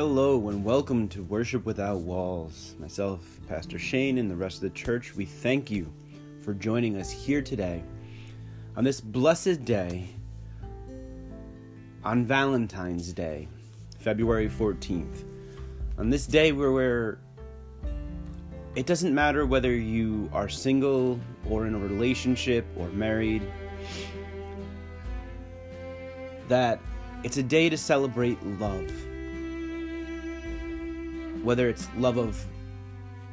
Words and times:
Hello 0.00 0.48
and 0.48 0.64
welcome 0.64 1.08
to 1.08 1.22
Worship 1.24 1.66
Without 1.66 1.98
Walls. 1.98 2.74
Myself, 2.78 3.20
Pastor 3.46 3.78
Shane, 3.78 4.16
and 4.16 4.30
the 4.30 4.34
rest 4.34 4.56
of 4.56 4.62
the 4.62 4.70
church, 4.70 5.14
we 5.14 5.26
thank 5.26 5.70
you 5.70 5.92
for 6.40 6.54
joining 6.54 6.96
us 6.96 7.10
here 7.10 7.42
today 7.42 7.82
on 8.78 8.82
this 8.82 8.98
blessed 8.98 9.66
day 9.66 10.08
on 12.02 12.24
Valentine's 12.24 13.12
Day, 13.12 13.46
February 13.98 14.48
14th. 14.48 15.26
On 15.98 16.08
this 16.08 16.26
day 16.26 16.52
where 16.52 17.18
it 18.76 18.86
doesn't 18.86 19.14
matter 19.14 19.44
whether 19.44 19.74
you 19.74 20.30
are 20.32 20.48
single 20.48 21.20
or 21.46 21.66
in 21.66 21.74
a 21.74 21.78
relationship 21.78 22.64
or 22.78 22.88
married, 22.88 23.42
that 26.48 26.80
it's 27.22 27.36
a 27.36 27.42
day 27.42 27.68
to 27.68 27.76
celebrate 27.76 28.42
love. 28.58 28.90
Whether 31.42 31.68
it's 31.68 31.88
love 31.96 32.18
of 32.18 32.44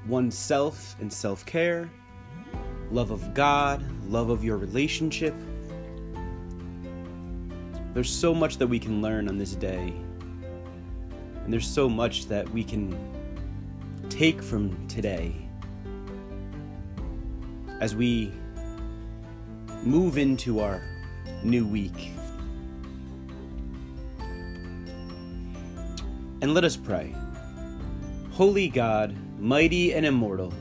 oneself 0.08 0.96
and 1.00 1.12
self 1.12 1.46
care, 1.46 1.90
love 2.92 3.12
of 3.12 3.34
God, 3.34 3.84
love 4.10 4.30
of 4.30 4.44
your 4.44 4.58
relationship. 4.58 5.34
There's 7.94 8.10
so 8.10 8.34
much 8.34 8.58
that 8.58 8.68
we 8.68 8.80
can 8.80 9.02
learn 9.02 9.28
on 9.28 9.38
this 9.38 9.56
day. 9.56 9.94
And 11.44 11.52
there's 11.52 11.68
so 11.68 11.90
much 11.90 12.28
that 12.28 12.48
we 12.50 12.64
can 12.64 12.98
take 14.10 14.42
from 14.42 14.88
today 14.88 15.34
as 17.80 17.96
we 17.96 18.32
move 19.84 20.18
into 20.18 20.60
our 20.60 20.82
new 21.44 21.66
week. 21.66 22.12
And 26.42 26.54
let 26.54 26.64
us 26.64 26.78
pray. 26.78 27.16
Holy 28.38 28.68
God, 28.68 29.16
mighty 29.40 29.96
and 29.96 30.06
immortal, 30.06 30.54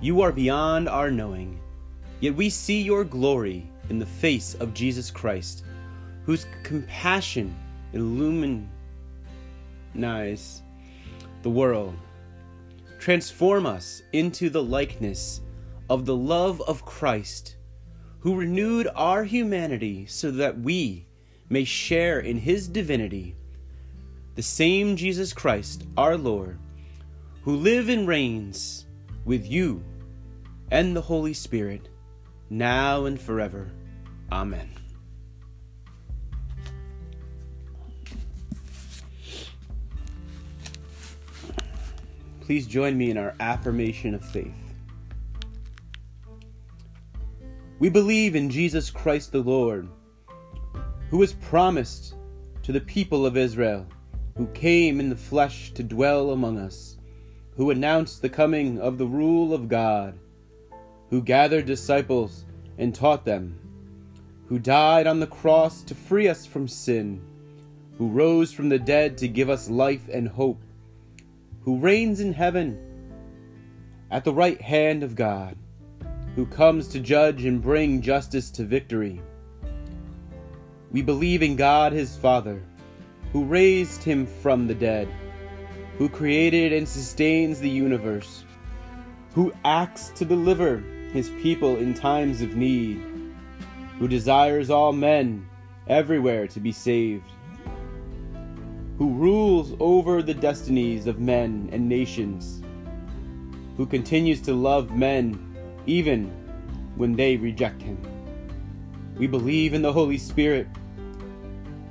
you 0.00 0.20
are 0.20 0.30
beyond 0.30 0.88
our 0.88 1.10
knowing, 1.10 1.58
yet 2.20 2.36
we 2.36 2.48
see 2.48 2.80
your 2.80 3.02
glory 3.02 3.68
in 3.90 3.98
the 3.98 4.06
face 4.06 4.54
of 4.54 4.72
Jesus 4.72 5.10
Christ, 5.10 5.64
whose 6.24 6.46
compassion 6.62 7.52
illumines 7.92 8.68
the 11.42 11.50
world 11.50 11.96
transform 13.00 13.66
us 13.66 14.00
into 14.12 14.48
the 14.48 14.62
likeness 14.62 15.40
of 15.90 16.06
the 16.06 16.14
love 16.14 16.62
of 16.68 16.84
Christ, 16.84 17.56
who 18.20 18.36
renewed 18.36 18.86
our 18.94 19.24
humanity 19.24 20.06
so 20.06 20.30
that 20.30 20.60
we 20.60 21.08
may 21.48 21.64
share 21.64 22.20
in 22.20 22.38
his 22.38 22.68
divinity. 22.68 23.34
The 24.36 24.42
same 24.42 24.94
Jesus 24.94 25.32
Christ, 25.32 25.82
our 25.96 26.16
Lord, 26.16 26.60
who 27.48 27.56
live 27.56 27.88
and 27.88 28.06
reigns 28.06 28.84
with 29.24 29.50
you 29.50 29.82
and 30.70 30.94
the 30.94 31.00
Holy 31.00 31.32
Spirit, 31.32 31.88
now 32.50 33.06
and 33.06 33.18
forever. 33.18 33.70
Amen. 34.30 34.68
Please 42.42 42.66
join 42.66 42.98
me 42.98 43.10
in 43.10 43.16
our 43.16 43.34
affirmation 43.40 44.14
of 44.14 44.22
faith. 44.22 44.52
We 47.78 47.88
believe 47.88 48.36
in 48.36 48.50
Jesus 48.50 48.90
Christ 48.90 49.32
the 49.32 49.40
Lord, 49.40 49.88
who 51.08 51.16
was 51.16 51.32
promised 51.32 52.14
to 52.62 52.72
the 52.72 52.82
people 52.82 53.24
of 53.24 53.38
Israel, 53.38 53.86
who 54.36 54.48
came 54.48 55.00
in 55.00 55.08
the 55.08 55.16
flesh 55.16 55.72
to 55.72 55.82
dwell 55.82 56.32
among 56.32 56.58
us, 56.58 56.97
who 57.58 57.70
announced 57.70 58.22
the 58.22 58.30
coming 58.30 58.80
of 58.80 58.96
the 58.96 59.06
rule 59.06 59.52
of 59.52 59.68
God, 59.68 60.18
who 61.10 61.20
gathered 61.20 61.66
disciples 61.66 62.46
and 62.78 62.94
taught 62.94 63.26
them, 63.26 63.58
who 64.46 64.58
died 64.58 65.06
on 65.06 65.20
the 65.20 65.26
cross 65.26 65.82
to 65.82 65.94
free 65.94 66.26
us 66.26 66.46
from 66.46 66.66
sin, 66.66 67.20
who 67.98 68.08
rose 68.08 68.50
from 68.50 68.70
the 68.70 68.78
dead 68.78 69.18
to 69.18 69.28
give 69.28 69.50
us 69.50 69.68
life 69.68 70.08
and 70.08 70.26
hope 70.26 70.62
who 71.68 71.76
reigns 71.76 72.18
in 72.18 72.32
heaven 72.32 72.78
at 74.10 74.24
the 74.24 74.32
right 74.32 74.58
hand 74.62 75.02
of 75.02 75.14
God, 75.14 75.54
who 76.34 76.46
comes 76.46 76.88
to 76.88 76.98
judge 76.98 77.44
and 77.44 77.60
bring 77.60 78.00
justice 78.00 78.50
to 78.52 78.64
victory. 78.64 79.20
We 80.90 81.02
believe 81.02 81.42
in 81.42 81.56
God 81.56 81.92
his 81.92 82.16
Father, 82.16 82.62
who 83.34 83.44
raised 83.44 84.02
him 84.02 84.24
from 84.24 84.66
the 84.66 84.74
dead, 84.74 85.08
who 85.98 86.08
created 86.08 86.72
and 86.72 86.88
sustains 86.88 87.60
the 87.60 87.68
universe, 87.68 88.44
who 89.34 89.52
acts 89.64 90.08
to 90.10 90.24
deliver 90.24 90.78
his 91.12 91.28
people 91.42 91.76
in 91.76 91.92
times 91.92 92.40
of 92.40 92.56
need, 92.56 93.02
who 93.98 94.08
desires 94.08 94.70
all 94.70 94.92
men 94.92 95.46
everywhere 95.86 96.46
to 96.46 96.60
be 96.60 96.72
saved 96.72 97.30
who 98.98 99.10
rules 99.10 99.74
over 99.78 100.22
the 100.22 100.34
destinies 100.34 101.06
of 101.06 101.20
men 101.20 101.68
and 101.70 101.88
nations, 101.88 102.60
who 103.76 103.86
continues 103.86 104.40
to 104.40 104.52
love 104.52 104.90
men 104.90 105.56
even 105.86 106.26
when 106.96 107.14
they 107.14 107.36
reject 107.36 107.80
him. 107.80 107.96
We 109.16 109.28
believe 109.28 109.72
in 109.72 109.82
the 109.82 109.92
Holy 109.92 110.18
Spirit, 110.18 110.66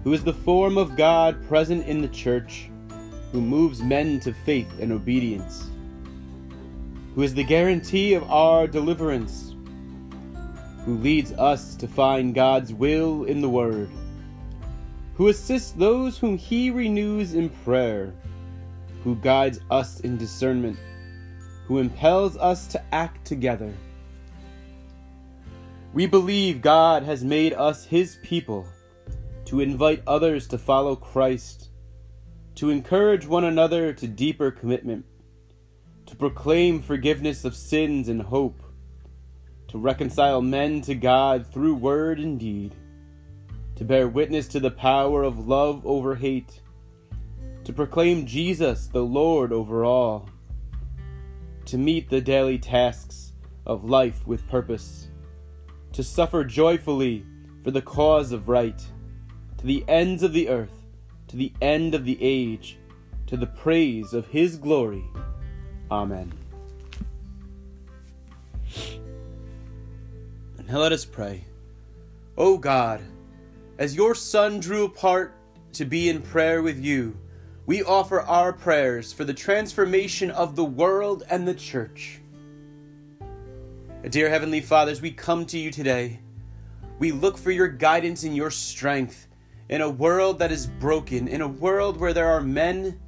who 0.03 0.11
is 0.11 0.21
the 0.21 0.33
form 0.33 0.77
of 0.77 0.97
God 0.97 1.47
present 1.47 1.87
in 1.87 2.01
the 2.01 2.09
church, 2.09 2.69
who 3.31 3.41
moves 3.41 3.81
men 3.81 4.19
to 4.21 4.33
faith 4.33 4.71
and 4.79 4.91
obedience, 4.91 5.69
who 7.15 7.23
is 7.23 7.33
the 7.33 7.43
guarantee 7.43 8.13
of 8.13 8.23
our 8.29 8.67
deliverance, 8.67 9.55
who 10.85 10.97
leads 10.97 11.33
us 11.33 11.75
to 11.75 11.87
find 11.87 12.33
God's 12.33 12.73
will 12.73 13.25
in 13.25 13.41
the 13.41 13.49
Word 13.49 13.89
who 15.17 15.29
assists 15.29 15.71
those 15.71 16.19
whom 16.19 16.37
he 16.37 16.69
renews 16.69 17.33
in 17.33 17.49
prayer, 17.49 18.13
who 19.03 19.15
guides 19.15 19.59
us 19.71 19.99
in 20.01 20.15
discernment, 20.15 20.77
who 21.65 21.79
impels 21.79 22.37
us 22.37 22.67
to 22.67 22.93
act 22.93 23.25
together. 23.25 23.73
We 25.91 26.05
believe 26.05 26.61
God 26.61 27.01
has 27.01 27.23
made 27.23 27.53
us 27.53 27.83
his 27.85 28.19
people 28.21 28.67
to 29.45 29.59
invite 29.59 30.03
others 30.05 30.45
to 30.49 30.59
follow 30.59 30.95
Christ, 30.95 31.66
to 32.57 32.69
encourage 32.69 33.25
one 33.25 33.43
another 33.43 33.93
to 33.93 34.07
deeper 34.07 34.51
commitment, 34.51 35.05
to 36.05 36.15
proclaim 36.15 36.81
forgiveness 36.81 37.43
of 37.43 37.55
sins 37.55 38.07
and 38.07 38.23
hope, 38.23 38.61
to 39.69 39.77
reconcile 39.77 40.41
men 40.41 40.81
to 40.81 40.93
God 40.93 41.47
through 41.47 41.73
word 41.73 42.19
and 42.19 42.39
deed 42.39 42.75
to 43.77 43.85
bear 43.85 44.07
witness 44.07 44.47
to 44.47 44.59
the 44.59 44.71
power 44.71 45.21
of 45.21 45.47
love 45.47 45.85
over 45.85 46.15
hate, 46.15 46.61
to 47.63 47.71
proclaim 47.71 48.25
Jesus 48.25 48.87
the 48.87 49.03
Lord 49.03 49.53
over 49.53 49.85
all, 49.85 50.27
to 51.65 51.77
meet 51.77 52.09
the 52.09 52.19
daily 52.19 52.57
tasks 52.57 53.33
of 53.67 53.83
life 53.83 54.25
with 54.25 54.49
purpose, 54.49 55.09
to 55.93 56.03
suffer 56.03 56.43
joyfully 56.43 57.23
for 57.63 57.69
the 57.69 57.81
cause 57.83 58.31
of 58.31 58.49
right, 58.49 58.83
to 59.59 59.67
the 59.67 59.85
ends 59.87 60.23
of 60.23 60.33
the 60.33 60.49
earth, 60.49 60.76
to 61.27 61.35
the 61.35 61.51
end 61.61 61.93
of 61.93 62.05
the 62.05 62.17
age, 62.21 62.77
to 63.27 63.37
the 63.37 63.47
praise 63.47 64.13
of 64.13 64.27
His 64.27 64.57
glory. 64.57 65.03
Amen. 65.91 66.31
And 70.57 70.67
now 70.67 70.79
let 70.79 70.91
us 70.91 71.05
pray. 71.05 71.43
O 72.37 72.57
God, 72.57 73.01
as 73.77 73.95
your 73.95 74.15
Son 74.15 74.59
drew 74.59 74.85
apart 74.85 75.33
to 75.73 75.85
be 75.85 76.09
in 76.09 76.21
prayer 76.21 76.61
with 76.61 76.83
you, 76.83 77.17
we 77.65 77.83
offer 77.83 78.21
our 78.21 78.53
prayers 78.53 79.11
for 79.11 79.25
the 79.25 79.33
transformation 79.33 80.31
of 80.31 80.55
the 80.55 80.63
world 80.63 81.23
and 81.29 81.47
the 81.47 81.53
church. 81.53 82.21
Dear 84.09 84.29
Heavenly 84.29 84.61
Fathers, 84.61 85.01
we 85.01 85.11
come 85.11 85.45
to 85.47 85.57
you 85.57 85.69
today. 85.69 86.21
We 86.97 87.11
look 87.11 87.37
for 87.37 87.51
your 87.51 87.67
guidance 87.67 88.23
and 88.23 88.35
your 88.35 88.51
strength 88.51 89.26
in 89.69 89.81
a 89.81 89.89
world 89.89 90.39
that 90.39 90.51
is 90.51 90.67
broken, 90.67 91.27
in 91.27 91.41
a 91.41 91.47
world 91.47 91.97
where 91.97 92.13
there 92.13 92.27
are 92.27 92.41
men 92.41 92.99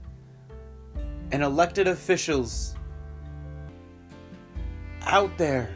and 1.31 1.43
elected 1.43 1.87
officials 1.87 2.75
out 5.03 5.37
there 5.37 5.69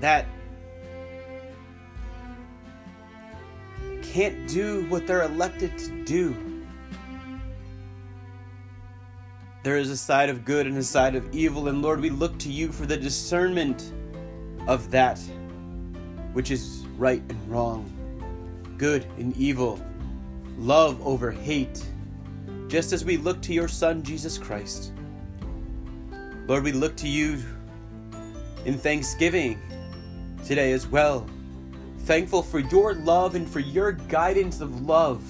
that 0.00 0.26
can't 4.02 4.48
do 4.48 4.86
what 4.88 5.06
they're 5.06 5.24
elected 5.24 5.76
to 5.78 6.04
do. 6.04 6.34
There 9.62 9.76
is 9.76 9.90
a 9.90 9.96
side 9.96 10.30
of 10.30 10.44
good 10.44 10.66
and 10.66 10.78
a 10.78 10.82
side 10.82 11.14
of 11.14 11.34
evil, 11.34 11.68
and 11.68 11.82
Lord, 11.82 12.00
we 12.00 12.10
look 12.10 12.38
to 12.38 12.50
you 12.50 12.72
for 12.72 12.86
the 12.86 12.96
discernment 12.96 13.92
of 14.66 14.90
that 14.90 15.20
which 16.32 16.50
is 16.50 16.86
right 16.96 17.22
and 17.28 17.50
wrong, 17.50 17.92
good 18.78 19.04
and 19.18 19.36
evil, 19.36 19.80
love 20.56 21.04
over 21.06 21.32
hate, 21.32 21.84
just 22.68 22.92
as 22.92 23.04
we 23.04 23.16
look 23.16 23.42
to 23.42 23.52
your 23.52 23.68
Son, 23.68 24.02
Jesus 24.02 24.38
Christ. 24.38 24.92
Lord, 26.46 26.62
we 26.62 26.72
look 26.72 26.96
to 26.96 27.08
you 27.08 27.42
in 28.64 28.78
thanksgiving 28.78 29.60
today 30.44 30.72
as 30.72 30.86
well. 30.86 31.26
Thankful 32.00 32.42
for 32.42 32.60
your 32.60 32.94
love 32.94 33.34
and 33.34 33.48
for 33.48 33.60
your 33.60 33.92
guidance 33.92 34.60
of 34.60 34.86
love. 34.86 35.22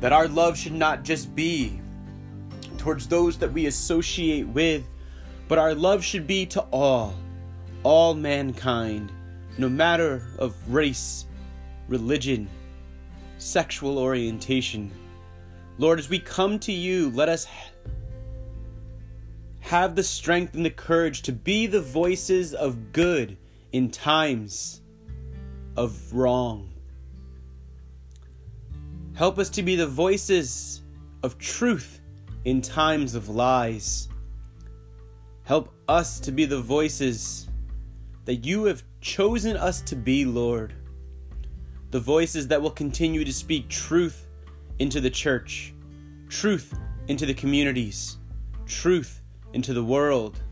That 0.00 0.12
our 0.12 0.28
love 0.28 0.58
should 0.58 0.72
not 0.74 1.04
just 1.04 1.34
be 1.34 1.80
towards 2.76 3.06
those 3.06 3.38
that 3.38 3.52
we 3.52 3.66
associate 3.66 4.46
with, 4.48 4.84
but 5.48 5.58
our 5.58 5.74
love 5.74 6.04
should 6.04 6.26
be 6.26 6.44
to 6.46 6.60
all, 6.70 7.14
all 7.82 8.12
mankind, 8.12 9.10
no 9.56 9.68
matter 9.68 10.26
of 10.38 10.54
race, 10.68 11.26
religion, 11.88 12.48
sexual 13.38 13.98
orientation. 13.98 14.90
Lord, 15.78 15.98
as 15.98 16.08
we 16.08 16.18
come 16.18 16.58
to 16.60 16.72
you, 16.72 17.10
let 17.10 17.28
us 17.28 17.46
have 19.60 19.96
the 19.96 20.02
strength 20.02 20.54
and 20.54 20.64
the 20.64 20.70
courage 20.70 21.22
to 21.22 21.32
be 21.32 21.66
the 21.66 21.80
voices 21.80 22.54
of 22.54 22.92
good 22.92 23.36
in 23.72 23.90
times 23.90 24.82
of 25.76 26.12
wrong. 26.12 26.70
Help 29.14 29.38
us 29.38 29.48
to 29.50 29.62
be 29.62 29.76
the 29.76 29.86
voices 29.86 30.82
of 31.22 31.38
truth 31.38 32.00
in 32.44 32.60
times 32.60 33.14
of 33.14 33.28
lies. 33.28 34.08
Help 35.44 35.74
us 35.88 36.20
to 36.20 36.32
be 36.32 36.44
the 36.44 36.60
voices 36.60 37.48
that 38.24 38.44
you 38.46 38.64
have 38.64 38.82
chosen 39.00 39.56
us 39.56 39.80
to 39.82 39.96
be, 39.96 40.24
Lord. 40.24 40.74
The 41.94 42.00
voices 42.00 42.48
that 42.48 42.60
will 42.60 42.72
continue 42.72 43.24
to 43.24 43.32
speak 43.32 43.68
truth 43.68 44.26
into 44.80 45.00
the 45.00 45.10
church, 45.10 45.72
truth 46.28 46.76
into 47.06 47.24
the 47.24 47.34
communities, 47.34 48.18
truth 48.66 49.20
into 49.52 49.72
the 49.72 49.84
world. 49.84 50.42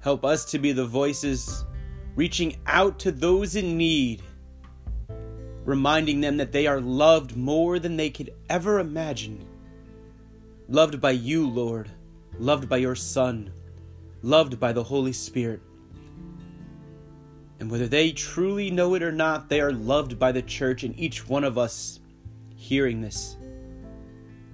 Help 0.00 0.22
us 0.22 0.44
to 0.50 0.58
be 0.58 0.72
the 0.72 0.84
voices 0.84 1.64
reaching 2.14 2.58
out 2.66 2.98
to 2.98 3.10
those 3.10 3.56
in 3.56 3.78
need, 3.78 4.22
reminding 5.64 6.20
them 6.20 6.36
that 6.36 6.52
they 6.52 6.66
are 6.66 6.82
loved 6.82 7.34
more 7.34 7.78
than 7.78 7.96
they 7.96 8.10
could 8.10 8.34
ever 8.50 8.80
imagine. 8.80 9.46
Loved 10.68 11.00
by 11.00 11.12
you, 11.12 11.48
Lord, 11.48 11.88
loved 12.38 12.68
by 12.68 12.76
your 12.76 12.94
Son, 12.94 13.50
loved 14.20 14.60
by 14.60 14.74
the 14.74 14.84
Holy 14.84 15.14
Spirit. 15.14 15.62
And 17.60 17.70
whether 17.70 17.88
they 17.88 18.12
truly 18.12 18.70
know 18.70 18.94
it 18.94 19.02
or 19.02 19.12
not, 19.12 19.48
they 19.48 19.60
are 19.60 19.72
loved 19.72 20.18
by 20.18 20.32
the 20.32 20.42
church 20.42 20.84
and 20.84 20.98
each 20.98 21.28
one 21.28 21.44
of 21.44 21.58
us 21.58 21.98
hearing 22.56 23.00
this 23.00 23.36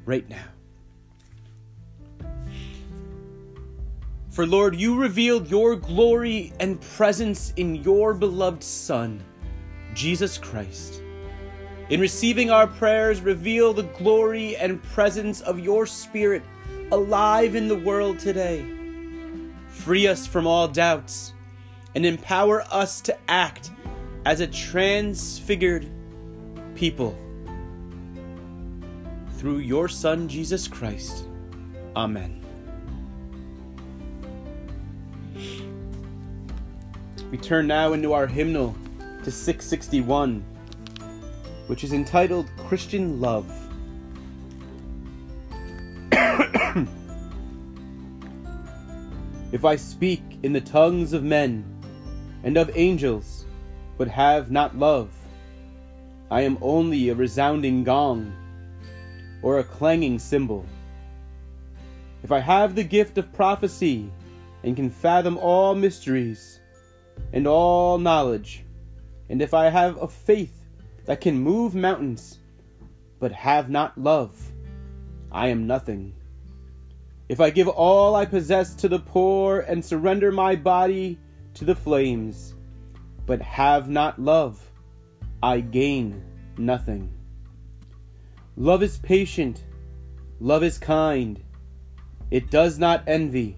right 0.05 0.29
now. 0.29 0.45
For 4.31 4.47
Lord, 4.47 4.75
you 4.75 4.97
revealed 4.97 5.49
your 5.49 5.77
glory 5.77 6.53
and 6.59 6.81
presence 6.81 7.53
in 7.57 7.77
your 7.77 8.15
beloved 8.15 8.65
Son, 8.65 9.23
Jesus 9.95 10.39
Christ. 10.39 11.03
In 11.91 12.01
receiving 12.01 12.51
our 12.51 12.67
prayers, 12.67 13.21
reveal 13.21 13.75
the 13.75 13.83
glory 13.83 14.57
and 14.57 14.83
presence 14.83 15.43
of 15.43 15.61
your 15.61 15.87
Spirit 15.87 16.43
alive 16.91 17.55
in 17.55 17.69
the 17.69 17.77
world 17.77 18.19
today. 18.19 18.65
Free 19.69 20.09
us 20.09 20.27
from 20.27 20.47
all 20.47 20.67
doubts 20.67 21.34
and 21.95 22.05
empower 22.05 22.63
us 22.71 23.01
to 23.03 23.17
act 23.29 23.71
as 24.27 24.41
a 24.41 24.47
transfigured 24.47 25.89
people. 26.75 27.19
Through 29.37 29.59
your 29.59 29.89
Son, 29.89 30.29
Jesus 30.29 30.67
Christ. 30.67 31.27
Amen. 31.95 32.41
We 37.31 37.39
turn 37.39 37.67
now 37.67 37.93
into 37.93 38.13
our 38.13 38.27
hymnal 38.27 38.77
to 39.25 39.31
661, 39.31 40.45
which 41.67 41.85
is 41.85 41.93
entitled 41.93 42.49
Christian 42.57 43.21
Love. 43.21 43.47
if 49.53 49.65
I 49.65 49.77
speak 49.77 50.23
in 50.43 50.53
the 50.53 50.61
tongues 50.61 51.13
of 51.13 51.25
men 51.25 51.74
and 52.45 52.57
of 52.57 52.71
angels, 52.77 53.47
but 53.99 54.07
have 54.07 54.53
not 54.53 54.79
love, 54.79 55.11
I 56.31 56.43
am 56.43 56.59
only 56.61 57.09
a 57.09 57.15
resounding 57.15 57.83
gong 57.83 58.33
or 59.43 59.59
a 59.59 59.65
clanging 59.65 60.19
cymbal. 60.19 60.65
If 62.23 62.31
I 62.31 62.39
have 62.39 62.75
the 62.75 62.85
gift 62.85 63.19
of 63.19 63.33
prophecy 63.33 64.11
and 64.63 64.77
can 64.77 64.91
fathom 64.91 65.37
all 65.39 65.75
mysteries, 65.75 66.61
and 67.33 67.47
all 67.47 67.99
knowledge, 67.99 68.65
and 69.29 69.41
if 69.43 69.55
I 69.55 69.71
have 69.71 70.01
a 70.01 70.09
faith 70.09 70.65
that 71.05 71.21
can 71.21 71.39
move 71.39 71.75
mountains, 71.75 72.39
but 73.19 73.33
have 73.33 73.71
not 73.71 73.99
love, 73.99 74.53
I 75.33 75.49
am 75.49 75.67
nothing. 75.67 76.15
If 77.29 77.41
I 77.41 77.51
give 77.51 77.69
all 77.69 78.15
I 78.15 78.27
possess 78.27 78.75
to 78.77 78.89
the 78.89 78.99
poor 78.99 79.61
and 79.61 79.85
surrender 79.85 80.31
my 80.31 80.57
body 80.57 81.19
to 81.55 81.65
the 81.65 81.75
flames, 81.75 82.55
but 83.27 83.41
have 83.41 83.89
not 83.89 84.21
love, 84.21 84.61
I 85.43 85.61
gain 85.61 86.23
nothing. 86.59 87.13
Love 88.57 88.83
is 88.83 88.99
patient, 88.99 89.65
love 90.41 90.63
is 90.63 90.79
kind, 90.79 91.43
it 92.31 92.51
does 92.51 92.79
not 92.79 93.03
envy, 93.07 93.57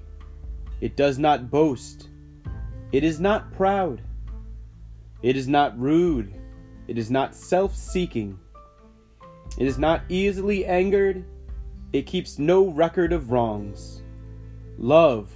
it 0.81 0.97
does 0.97 1.19
not 1.19 1.51
boast. 1.51 2.09
It 2.93 3.03
is 3.03 3.19
not 3.19 3.53
proud. 3.53 4.01
It 5.23 5.37
is 5.37 5.49
not 5.49 5.79
rude. 5.79 6.35
It 6.87 6.99
is 6.99 7.11
not 7.11 7.35
self 7.35 7.75
seeking. 7.75 8.39
It 9.59 9.67
is 9.67 9.79
not 9.79 10.03
easily 10.09 10.65
angered. 10.65 11.25
It 11.93 12.07
keeps 12.07 12.39
no 12.39 12.69
record 12.69 13.13
of 13.13 13.31
wrongs. 13.33 14.03
Love 14.79 15.33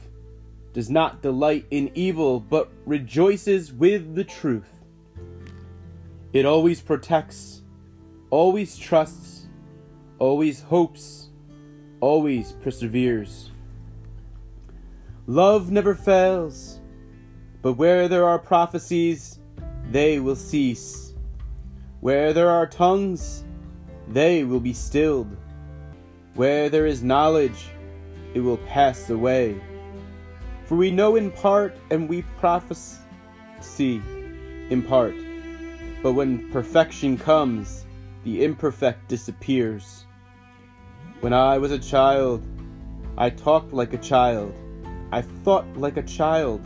does 0.72 0.90
not 0.90 1.22
delight 1.22 1.66
in 1.70 1.90
evil, 1.94 2.40
but 2.40 2.70
rejoices 2.86 3.72
with 3.72 4.14
the 4.14 4.24
truth. 4.24 4.70
It 6.32 6.46
always 6.46 6.80
protects, 6.80 7.62
always 8.30 8.78
trusts, 8.78 9.48
always 10.18 10.62
hopes, 10.62 11.30
always 12.00 12.52
perseveres. 12.52 13.50
Love 15.26 15.70
never 15.70 15.94
fails. 15.94 16.80
But 17.62 17.74
where 17.74 18.08
there 18.08 18.26
are 18.26 18.38
prophecies, 18.38 19.38
they 19.90 20.18
will 20.18 20.36
cease. 20.36 21.14
Where 22.00 22.32
there 22.32 22.48
are 22.48 22.66
tongues, 22.66 23.44
they 24.08 24.44
will 24.44 24.60
be 24.60 24.72
stilled. 24.72 25.36
Where 26.34 26.70
there 26.70 26.86
is 26.86 27.02
knowledge, 27.02 27.68
it 28.34 28.40
will 28.40 28.56
pass 28.56 29.10
away. 29.10 29.60
For 30.70 30.76
we 30.76 30.92
know 30.92 31.16
in 31.16 31.32
part 31.32 31.76
and 31.90 32.08
we 32.08 32.22
prophesy 32.38 33.00
in 34.70 34.84
part. 34.86 35.16
But 36.00 36.12
when 36.12 36.48
perfection 36.52 37.18
comes, 37.18 37.86
the 38.22 38.44
imperfect 38.44 39.08
disappears. 39.08 40.06
When 41.22 41.32
I 41.32 41.58
was 41.58 41.72
a 41.72 41.78
child, 41.80 42.46
I 43.18 43.30
talked 43.30 43.72
like 43.72 43.94
a 43.94 43.98
child. 43.98 44.54
I 45.10 45.22
thought 45.22 45.66
like 45.76 45.96
a 45.96 46.04
child. 46.04 46.64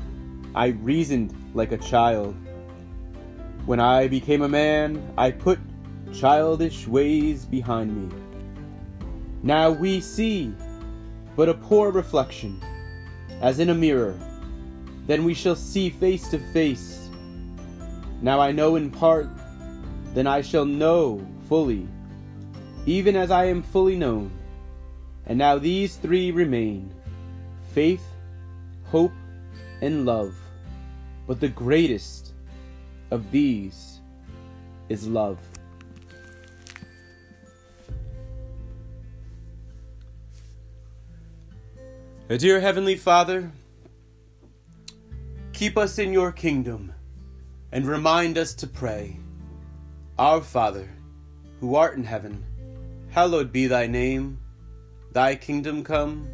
I 0.55 0.77
reasoned 0.83 1.35
like 1.55 1.73
a 1.73 1.79
child. 1.79 2.37
When 3.65 3.81
I 3.81 4.07
became 4.09 4.43
a 4.43 4.49
man, 4.51 5.15
I 5.17 5.31
put 5.31 5.59
childish 6.13 6.87
ways 6.87 7.47
behind 7.47 7.97
me. 7.97 8.15
Now 9.43 9.71
we 9.71 10.03
see 10.03 10.55
but 11.37 11.49
a 11.49 11.55
poor 11.55 11.91
reflection, 11.91 12.61
as 13.45 13.59
in 13.59 13.69
a 13.69 13.75
mirror. 13.75 14.19
Then 15.07 15.23
we 15.23 15.35
shall 15.35 15.55
see 15.55 15.91
face 15.91 16.29
to 16.29 16.39
face. 16.39 17.11
Now 18.23 18.41
I 18.41 18.53
know 18.53 18.77
in 18.77 18.91
part, 18.91 19.29
then 20.15 20.27
I 20.27 20.41
shall 20.41 20.65
know 20.65 21.21
fully, 21.47 21.87
even 22.87 23.15
as 23.15 23.31
I 23.31 23.45
am 23.45 23.63
fully 23.63 23.97
known. 23.97 24.31
And 25.27 25.37
now 25.37 25.59
these 25.59 25.97
three 25.97 26.31
remain 26.31 26.91
faith, 27.75 28.07
hope, 28.85 29.13
and 29.83 30.07
love. 30.07 30.35
But 31.27 31.39
the 31.39 31.49
greatest 31.49 32.33
of 33.11 33.31
these 33.31 34.01
is 34.89 35.07
love. 35.07 35.39
Dear 42.39 42.59
Heavenly 42.59 42.97
Father, 42.97 43.53
keep 45.53 45.79
us 45.79 45.99
in 45.99 46.13
your 46.13 46.33
kingdom 46.33 46.93
and 47.71 47.87
remind 47.87 48.39
us 48.39 48.55
to 48.55 48.67
pray. 48.67 49.19
Our 50.19 50.41
Father, 50.41 50.91
who 51.61 51.77
art 51.77 51.97
in 51.97 52.03
heaven, 52.03 52.45
hallowed 53.11 53.53
be 53.53 53.69
thy 53.69 53.87
name. 53.87 54.41
Thy 55.13 55.37
kingdom 55.37 55.85
come, 55.85 56.29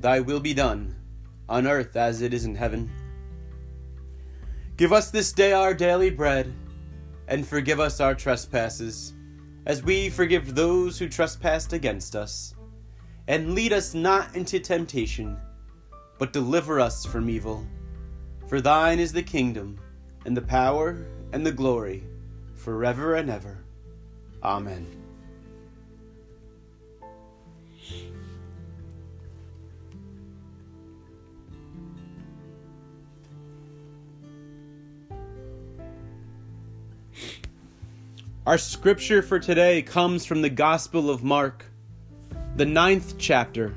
thy 0.00 0.20
will 0.20 0.38
be 0.38 0.54
done, 0.54 0.94
on 1.48 1.66
earth 1.66 1.96
as 1.96 2.22
it 2.22 2.32
is 2.32 2.44
in 2.44 2.54
heaven. 2.54 2.88
Give 4.76 4.92
us 4.92 5.10
this 5.10 5.32
day 5.32 5.52
our 5.52 5.74
daily 5.74 6.10
bread, 6.10 6.52
and 7.26 7.44
forgive 7.44 7.80
us 7.80 8.00
our 8.00 8.14
trespasses, 8.14 9.12
as 9.66 9.82
we 9.82 10.08
forgive 10.08 10.54
those 10.54 11.00
who 11.00 11.08
trespass 11.08 11.72
against 11.72 12.14
us. 12.14 12.54
And 13.28 13.54
lead 13.54 13.72
us 13.72 13.94
not 13.94 14.34
into 14.34 14.58
temptation, 14.58 15.38
but 16.18 16.32
deliver 16.32 16.80
us 16.80 17.06
from 17.06 17.30
evil. 17.30 17.66
For 18.48 18.60
thine 18.60 18.98
is 18.98 19.12
the 19.12 19.22
kingdom, 19.22 19.78
and 20.26 20.36
the 20.36 20.42
power, 20.42 21.06
and 21.32 21.46
the 21.46 21.52
glory, 21.52 22.04
forever 22.54 23.14
and 23.14 23.30
ever. 23.30 23.64
Amen. 24.42 24.86
Our 38.44 38.58
scripture 38.58 39.22
for 39.22 39.38
today 39.38 39.82
comes 39.82 40.26
from 40.26 40.42
the 40.42 40.50
Gospel 40.50 41.08
of 41.08 41.22
Mark, 41.22 41.66
the 42.54 42.66
ninth 42.66 43.14
chapter, 43.16 43.74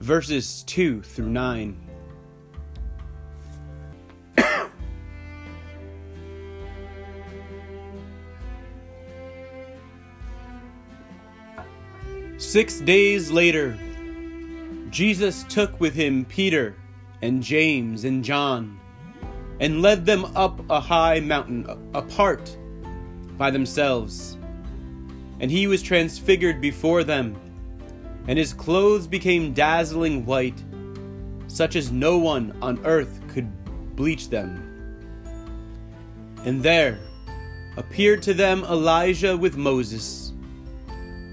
verses 0.00 0.64
2 0.64 1.00
through 1.02 1.28
9. 1.28 1.76
Six 12.36 12.80
days 12.80 13.30
later, 13.30 13.78
Jesus 14.90 15.44
took 15.44 15.78
with 15.78 15.94
him 15.94 16.24
Peter 16.24 16.74
and 17.22 17.40
James 17.40 18.02
and 18.04 18.24
John 18.24 18.80
and 19.60 19.82
led 19.82 20.04
them 20.04 20.24
up 20.34 20.60
a 20.68 20.80
high 20.80 21.20
mountain 21.20 21.64
apart 21.94 22.56
by 23.36 23.52
themselves. 23.52 24.36
And 25.38 25.48
he 25.48 25.68
was 25.68 25.80
transfigured 25.80 26.60
before 26.60 27.04
them, 27.04 27.36
and 28.28 28.38
his 28.38 28.52
clothes 28.52 29.06
became 29.06 29.54
dazzling 29.54 30.24
white, 30.26 30.62
such 31.48 31.76
as 31.76 31.90
no 31.90 32.18
one 32.18 32.56
on 32.60 32.78
earth 32.84 33.20
could 33.28 33.50
bleach 33.96 34.28
them. 34.28 34.62
And 36.44 36.62
there 36.62 37.00
appeared 37.78 38.22
to 38.22 38.34
them 38.34 38.64
Elijah 38.64 39.34
with 39.34 39.56
Moses, 39.56 40.34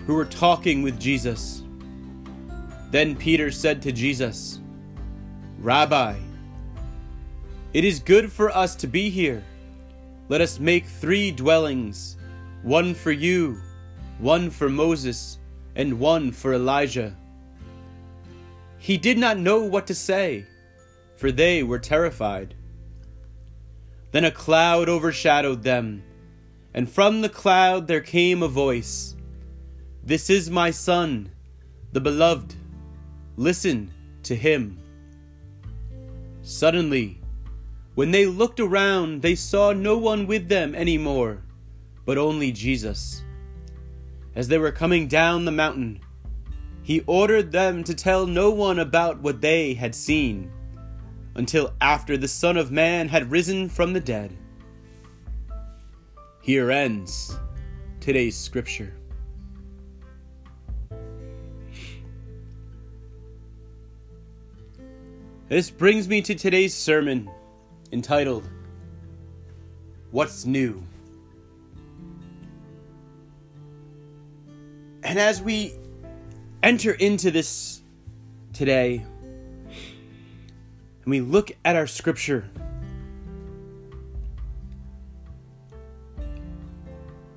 who 0.07 0.15
were 0.15 0.25
talking 0.25 0.81
with 0.81 0.97
Jesus. 0.97 1.63
Then 2.91 3.15
Peter 3.15 3.51
said 3.51 3.81
to 3.81 3.91
Jesus, 3.91 4.61
Rabbi, 5.59 6.15
it 7.73 7.83
is 7.83 7.99
good 7.99 8.31
for 8.31 8.55
us 8.55 8.73
to 8.77 8.87
be 8.87 9.09
here. 9.09 9.43
Let 10.29 10.39
us 10.39 10.61
make 10.61 10.85
three 10.85 11.29
dwellings 11.29 12.15
one 12.63 12.93
for 12.93 13.11
you, 13.11 13.59
one 14.17 14.49
for 14.49 14.69
Moses, 14.69 15.39
and 15.75 15.99
one 15.99 16.31
for 16.31 16.53
Elijah. 16.53 17.15
He 18.77 18.97
did 18.97 19.17
not 19.17 19.37
know 19.37 19.61
what 19.61 19.87
to 19.87 19.95
say, 19.95 20.45
for 21.17 21.31
they 21.31 21.63
were 21.63 21.79
terrified. 21.79 22.53
Then 24.11 24.25
a 24.25 24.31
cloud 24.31 24.87
overshadowed 24.87 25.63
them, 25.63 26.03
and 26.73 26.89
from 26.89 27.21
the 27.21 27.29
cloud 27.29 27.87
there 27.87 28.01
came 28.01 28.41
a 28.43 28.47
voice 28.47 29.15
This 30.03 30.29
is 30.29 30.49
my 30.49 30.71
Son, 30.71 31.31
the 31.91 31.99
Beloved. 31.99 32.55
Listen 33.35 33.91
to 34.23 34.35
him. 34.35 34.79
Suddenly, 36.43 37.19
when 37.95 38.11
they 38.11 38.25
looked 38.25 38.59
around, 38.59 39.21
they 39.21 39.35
saw 39.35 39.73
no 39.73 39.97
one 39.97 40.27
with 40.27 40.47
them 40.47 40.75
any 40.75 40.97
more, 40.97 41.41
but 42.05 42.17
only 42.17 42.51
Jesus. 42.51 43.24
As 44.35 44.49
they 44.49 44.57
were 44.57 44.71
coming 44.71 45.07
down 45.07 45.45
the 45.45 45.51
mountain, 45.51 46.01
he 46.83 47.03
ordered 47.07 47.51
them 47.51 47.83
to 47.85 47.95
tell 47.95 48.27
no 48.27 48.51
one 48.51 48.79
about 48.79 49.21
what 49.21 49.39
they 49.41 49.73
had 49.73 49.95
seen, 49.95 50.51
until 51.35 51.73
after 51.79 52.17
the 52.17 52.27
Son 52.27 52.57
of 52.57 52.69
Man 52.69 53.07
had 53.07 53.31
risen 53.31 53.69
from 53.69 53.93
the 53.93 53.99
dead. 53.99 54.35
Here 56.41 56.69
ends 56.69 57.39
today's 58.01 58.37
scripture. 58.37 58.93
This 65.47 65.69
brings 65.69 66.07
me 66.07 66.21
to 66.23 66.35
today's 66.35 66.73
sermon 66.73 67.29
entitled 67.91 68.49
What's 70.11 70.45
New? 70.45 70.83
And 75.05 75.19
as 75.19 75.39
we 75.39 75.71
enter 76.63 76.93
into 76.93 77.29
this 77.29 77.83
today, 78.53 79.05
and 79.67 81.05
we 81.05 81.21
look 81.21 81.51
at 81.63 81.75
our 81.75 81.85
scripture, 81.85 82.49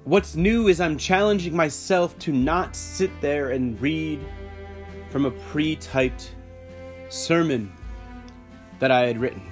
what's 0.05 0.35
new 0.35 0.69
is 0.69 0.81
I'm 0.81 0.97
challenging 0.97 1.55
myself 1.55 2.19
to 2.21 2.33
not 2.33 2.75
sit 2.75 3.11
there 3.21 3.51
and 3.51 3.79
read 3.83 4.19
from 5.11 5.27
a 5.27 5.31
pre 5.31 5.77
typed 5.77 6.35
sermon 7.11 7.71
that 8.79 8.91
I 8.91 9.07
had 9.07 9.21
written. 9.21 9.43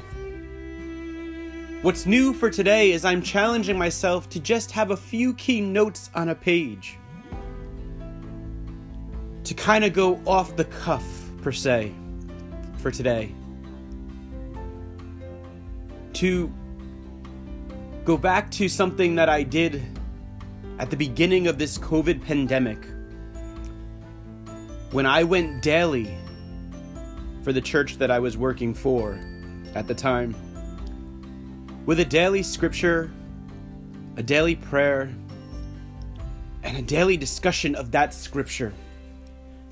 What's 1.83 2.07
new 2.07 2.33
for 2.33 2.49
today 2.49 2.93
is 2.93 3.05
I'm 3.05 3.21
challenging 3.21 3.77
myself 3.77 4.31
to 4.31 4.41
just 4.41 4.71
have 4.71 4.91
a 4.91 4.97
few 4.97 5.35
key 5.35 5.61
notes 5.61 6.09
on 6.15 6.31
a 6.31 6.35
page. 6.35 6.97
To 9.47 9.55
kind 9.55 9.85
of 9.85 9.93
go 9.93 10.21
off 10.27 10.57
the 10.57 10.65
cuff, 10.65 11.05
per 11.41 11.53
se, 11.53 11.93
for 12.79 12.91
today. 12.91 13.33
To 16.15 16.53
go 18.05 18.17
back 18.17 18.51
to 18.51 18.69
something 18.69 19.15
that 19.15 19.29
I 19.29 19.45
did 19.45 19.85
at 20.81 20.91
the 20.91 20.97
beginning 20.97 21.47
of 21.47 21.59
this 21.59 21.79
COVID 21.79 22.25
pandemic. 22.25 22.85
When 24.91 25.07
I 25.07 25.23
went 25.23 25.63
daily 25.63 26.13
for 27.45 27.53
the 27.53 27.61
church 27.61 27.99
that 27.99 28.11
I 28.11 28.19
was 28.19 28.37
working 28.37 28.75
for 28.75 29.17
at 29.77 29.87
the 29.87 29.95
time 29.95 30.35
with 31.87 32.01
a 32.01 32.05
daily 32.05 32.43
scripture, 32.43 33.13
a 34.17 34.25
daily 34.25 34.57
prayer, 34.57 35.15
and 36.65 36.77
a 36.77 36.83
daily 36.83 37.17
discussion 37.17 37.77
of 37.77 37.93
that 37.93 38.13
scripture 38.13 38.73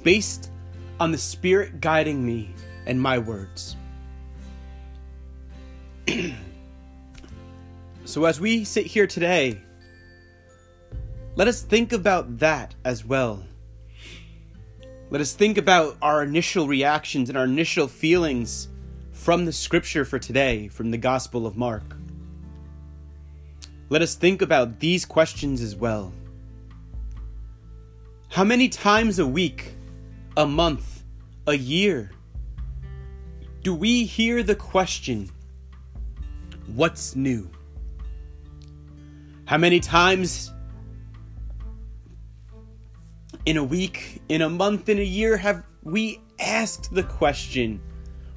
based 0.04 0.50
on 1.00 1.10
the 1.10 1.18
Spirit 1.18 1.80
guiding 1.80 2.24
me 2.24 2.54
and 2.86 3.00
my 3.00 3.18
words. 3.18 3.76
so, 8.04 8.24
as 8.26 8.40
we 8.40 8.64
sit 8.64 8.86
here 8.86 9.08
today, 9.08 9.60
let 11.34 11.48
us 11.48 11.62
think 11.62 11.92
about 11.92 12.38
that 12.38 12.76
as 12.84 13.04
well. 13.04 13.42
Let 15.10 15.20
us 15.20 15.32
think 15.32 15.58
about 15.58 15.96
our 16.00 16.22
initial 16.22 16.68
reactions 16.68 17.28
and 17.28 17.36
our 17.36 17.44
initial 17.44 17.88
feelings 17.88 18.68
from 19.12 19.44
the 19.44 19.52
scripture 19.52 20.04
for 20.04 20.18
today, 20.18 20.68
from 20.68 20.90
the 20.90 20.98
Gospel 20.98 21.46
of 21.46 21.56
Mark. 21.56 21.96
Let 23.88 24.02
us 24.02 24.14
think 24.14 24.42
about 24.42 24.80
these 24.80 25.04
questions 25.04 25.60
as 25.60 25.76
well. 25.76 26.12
How 28.28 28.44
many 28.44 28.68
times 28.68 29.18
a 29.18 29.26
week, 29.26 29.74
a 30.36 30.46
month, 30.46 31.04
a 31.46 31.54
year 31.54 32.10
do 33.64 33.74
we 33.74 34.04
hear 34.04 34.42
the 34.42 34.54
question, 34.54 35.30
What's 36.66 37.16
new? 37.16 37.50
How 39.46 39.56
many 39.56 39.80
times 39.80 40.52
in 43.46 43.56
a 43.56 43.64
week, 43.64 44.20
in 44.28 44.42
a 44.42 44.50
month, 44.50 44.88
in 44.88 44.98
a 44.98 45.02
year 45.02 45.38
have 45.38 45.64
we 45.82 46.20
asked 46.38 46.94
the 46.94 47.02
question 47.02 47.80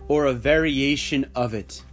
or 0.07 0.25
a 0.25 0.33
variation 0.33 1.29
of 1.35 1.53
it? 1.53 1.83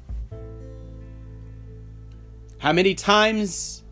How 2.59 2.73
many 2.73 2.95
times 2.95 3.83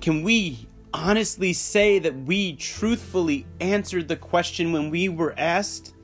can 0.00 0.22
we 0.22 0.66
honestly 0.96 1.52
say 1.52 1.98
that 1.98 2.16
we 2.24 2.56
truthfully 2.56 3.46
answered 3.60 4.08
the 4.08 4.16
question 4.16 4.72
when 4.72 4.90
we 4.90 5.08
were 5.08 5.34
asked? 5.36 5.94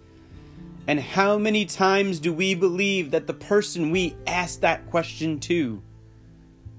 And 0.87 1.01
how 1.01 1.39
many 1.39 1.65
times 1.65 2.21
do 2.21 2.33
we 2.33 2.55
believe 2.55 3.11
that 3.13 3.27
the 3.27 3.35
person 3.35 3.91
we 3.91 4.17
asked 4.27 4.61
that 4.61 4.89
question 4.91 5.41
to 5.41 5.83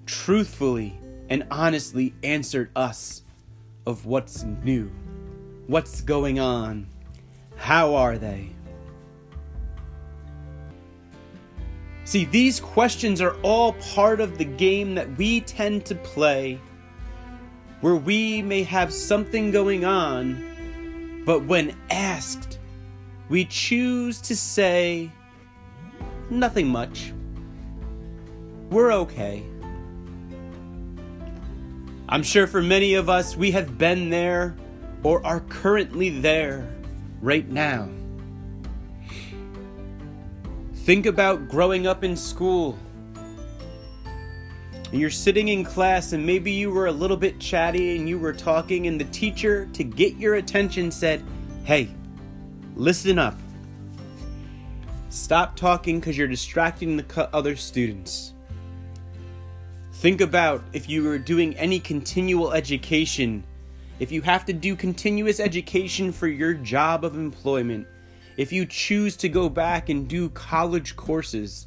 truthfully 0.06 1.00
and 1.30 1.48
honestly 1.50 2.14
answered 2.22 2.70
us 2.76 3.24
of 3.86 4.06
what's 4.06 4.44
new 4.44 4.92
What's 5.68 6.02
going 6.02 6.40
on? 6.40 6.88
How 7.56 7.96
are 7.96 8.18
they? 8.18 8.50
See, 12.04 12.26
these 12.26 12.60
questions 12.60 13.22
are 13.22 13.38
all 13.44 13.72
part 13.74 14.20
of 14.20 14.38
the 14.38 14.44
game 14.44 14.94
that 14.96 15.18
we 15.18 15.40
tend 15.40 15.86
to 15.86 15.96
play, 15.96 16.60
where 17.84 17.98
we 17.98 18.42
may 18.42 18.64
have 18.64 18.94
something 18.94 19.52
going 19.52 19.84
on, 19.84 21.22
but 21.26 21.44
when 21.44 21.76
asked, 21.90 22.58
we 23.28 23.44
choose 23.44 24.22
to 24.22 24.38
say, 24.38 25.12
nothing 26.30 26.66
much. 26.66 27.12
We're 28.70 28.94
okay. 28.94 29.44
I'm 32.08 32.24
sure 32.24 32.48
for 32.48 32.62
many 32.62 32.94
of 32.94 33.10
us, 33.10 33.36
we 33.36 33.52
have 33.52 33.78
been 33.78 34.10
there 34.10 34.56
or 35.04 35.26
are 35.26 35.42
currently 35.42 36.22
there 36.22 36.66
right 37.22 37.50
now. 37.50 37.90
Think 40.86 41.06
about 41.06 41.50
growing 41.50 41.86
up 41.86 42.06
in 42.06 42.16
school. 42.16 42.80
You're 44.94 45.10
sitting 45.10 45.48
in 45.48 45.64
class, 45.64 46.14
and 46.14 46.24
maybe 46.24 46.52
you 46.52 46.70
were 46.70 46.86
a 46.86 46.92
little 46.92 47.18
bit 47.18 47.40
chatty 47.40 47.98
and 47.98 48.08
you 48.08 48.20
were 48.20 48.32
talking, 48.32 48.86
and 48.86 49.02
the 49.02 49.06
teacher, 49.06 49.66
to 49.74 49.84
get 49.84 50.18
your 50.18 50.36
attention, 50.36 50.92
said, 50.92 51.24
Hey, 51.64 51.90
listen 52.76 53.18
up. 53.18 53.36
Stop 55.10 55.56
talking 55.56 56.00
because 56.00 56.16
you're 56.16 56.28
distracting 56.28 56.96
the 56.96 57.30
other 57.34 57.56
students. 57.56 58.36
Think 59.94 60.22
about 60.22 60.64
if 60.74 60.88
you 60.88 61.02
were 61.02 61.18
doing 61.18 61.58
any 61.58 61.80
continual 61.80 62.54
education, 62.54 63.44
if 64.00 64.12
you 64.12 64.22
have 64.22 64.46
to 64.46 64.54
do 64.54 64.76
continuous 64.76 65.40
education 65.40 66.12
for 66.12 66.28
your 66.28 66.54
job 66.54 67.04
of 67.04 67.16
employment, 67.16 67.88
if 68.38 68.52
you 68.52 68.68
choose 68.68 69.18
to 69.18 69.30
go 69.30 69.50
back 69.50 69.90
and 69.90 70.08
do 70.08 70.30
college 70.30 70.96
courses, 70.96 71.66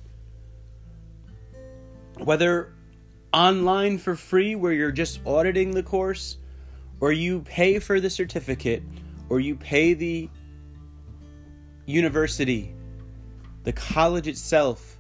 whether 2.18 2.75
online 3.32 3.98
for 3.98 4.16
free 4.16 4.54
where 4.54 4.72
you're 4.72 4.92
just 4.92 5.20
auditing 5.26 5.72
the 5.72 5.82
course, 5.82 6.38
or 7.00 7.12
you 7.12 7.40
pay 7.40 7.78
for 7.78 8.00
the 8.00 8.10
certificate, 8.10 8.82
or 9.28 9.40
you 9.40 9.54
pay 9.56 9.94
the 9.94 10.30
university 11.86 12.74
the 13.66 13.72
college 13.72 14.28
itself 14.28 14.96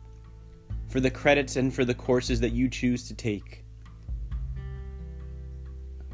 for 0.88 0.98
the 0.98 1.10
credits 1.10 1.54
and 1.54 1.72
for 1.72 1.84
the 1.84 1.94
courses 1.94 2.40
that 2.40 2.50
you 2.50 2.68
choose 2.68 3.06
to 3.06 3.14
take. 3.14 3.64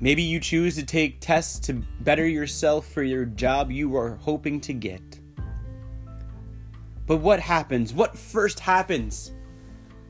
Maybe 0.00 0.22
you 0.22 0.38
choose 0.38 0.74
to 0.76 0.84
take 0.84 1.18
tests 1.20 1.58
to 1.60 1.82
better 2.00 2.28
yourself 2.28 2.86
for 2.88 3.02
your 3.02 3.24
job 3.24 3.70
you 3.70 3.96
are 3.96 4.16
hoping 4.16 4.60
to 4.62 4.74
get. 4.74 5.18
But 7.06 7.16
what 7.16 7.40
happens? 7.40 7.94
What 7.94 8.18
first 8.18 8.60
happens? 8.60 9.32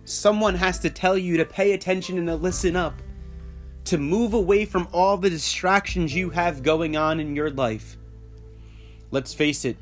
Someone 0.05 0.57
has 0.57 0.79
to 0.81 0.91
tell 0.91 1.17
you 1.17 1.37
to 1.37 1.45
pay 1.45 1.73
attention 1.73 2.19
and 2.19 2.27
to 2.27 2.35
listen 2.35 2.75
up, 2.75 3.01
to 3.85 3.99
move 3.99 4.35
away 4.35 4.65
from 4.65 4.89
all 4.93 5.17
the 5.17 5.31
distractions 5.31 6.15
you 6.15 6.31
have 6.31 6.63
going 6.63 6.97
on 6.97 7.21
in 7.21 7.37
your 7.37 7.51
life. 7.51 7.97
Let's 9.11 9.35
face 9.35 9.65
it, 9.65 9.77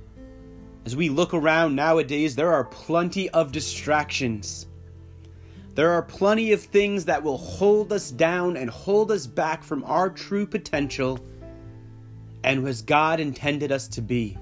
as 0.84 0.96
we 0.96 1.08
look 1.08 1.32
around 1.32 1.74
nowadays, 1.74 2.36
there 2.36 2.52
are 2.52 2.64
plenty 2.64 3.30
of 3.30 3.52
distractions. 3.52 4.66
There 5.74 5.90
are 5.92 6.02
plenty 6.02 6.52
of 6.52 6.62
things 6.62 7.04
that 7.06 7.22
will 7.22 7.38
hold 7.38 7.92
us 7.92 8.10
down 8.10 8.56
and 8.56 8.68
hold 8.68 9.10
us 9.10 9.26
back 9.26 9.62
from 9.62 9.84
our 9.84 10.10
true 10.10 10.46
potential 10.46 11.18
and 12.42 12.66
as 12.66 12.82
God 12.82 13.20
intended 13.20 13.70
us 13.70 13.86
to 13.88 14.02
be. 14.02 14.36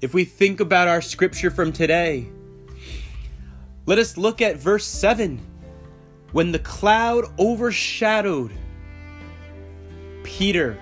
If 0.00 0.14
we 0.14 0.24
think 0.24 0.60
about 0.60 0.88
our 0.88 1.00
scripture 1.00 1.50
from 1.50 1.72
today, 1.72 2.28
let 3.88 3.98
us 3.98 4.18
look 4.18 4.42
at 4.42 4.58
verse 4.58 4.84
7 4.84 5.40
when 6.32 6.52
the 6.52 6.58
cloud 6.58 7.24
overshadowed 7.38 8.52
Peter, 10.22 10.78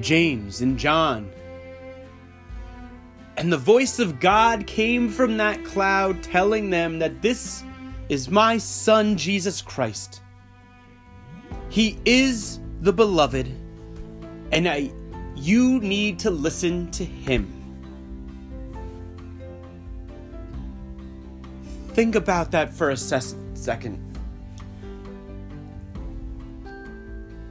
James, 0.00 0.60
and 0.60 0.76
John 0.76 1.30
and 3.36 3.52
the 3.52 3.56
voice 3.56 4.00
of 4.00 4.18
God 4.18 4.66
came 4.66 5.08
from 5.08 5.36
that 5.36 5.64
cloud 5.64 6.20
telling 6.20 6.68
them 6.68 6.98
that 6.98 7.22
this 7.22 7.62
is 8.08 8.28
my 8.28 8.58
Son, 8.58 9.16
Jesus 9.16 9.62
Christ. 9.62 10.20
He 11.68 12.00
is 12.04 12.58
the 12.80 12.92
beloved, 12.92 13.46
and 14.50 14.68
I, 14.68 14.90
you 15.36 15.78
need 15.78 16.18
to 16.18 16.30
listen 16.30 16.90
to 16.90 17.04
him. 17.04 17.61
Think 21.94 22.14
about 22.14 22.50
that 22.52 22.72
for 22.72 22.90
a 22.90 22.96
second. 22.96 23.98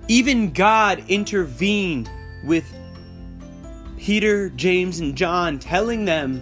Even 0.08 0.52
God 0.52 1.04
intervened 1.08 2.10
with 2.44 2.66
Peter, 3.98 4.50
James, 4.50 5.00
and 5.00 5.16
John, 5.16 5.60
telling 5.60 6.06
them, 6.06 6.42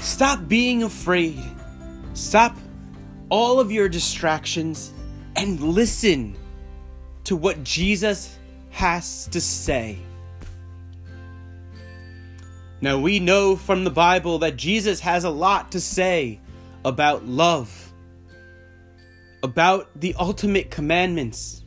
Stop 0.00 0.46
being 0.46 0.84
afraid. 0.84 1.42
Stop 2.14 2.56
all 3.30 3.58
of 3.58 3.72
your 3.72 3.88
distractions 3.88 4.92
and 5.34 5.60
listen 5.60 6.36
to 7.24 7.36
what 7.36 7.62
Jesus 7.64 8.38
has 8.70 9.26
to 9.28 9.40
say. 9.40 9.98
Now, 12.80 12.98
we 12.98 13.18
know 13.18 13.56
from 13.56 13.82
the 13.82 13.90
Bible 13.90 14.38
that 14.38 14.56
Jesus 14.56 15.00
has 15.00 15.24
a 15.24 15.30
lot 15.30 15.72
to 15.72 15.80
say 15.80 16.40
about 16.88 17.26
love, 17.26 17.92
about 19.42 19.88
the 19.94 20.14
ultimate 20.18 20.70
commandments, 20.70 21.62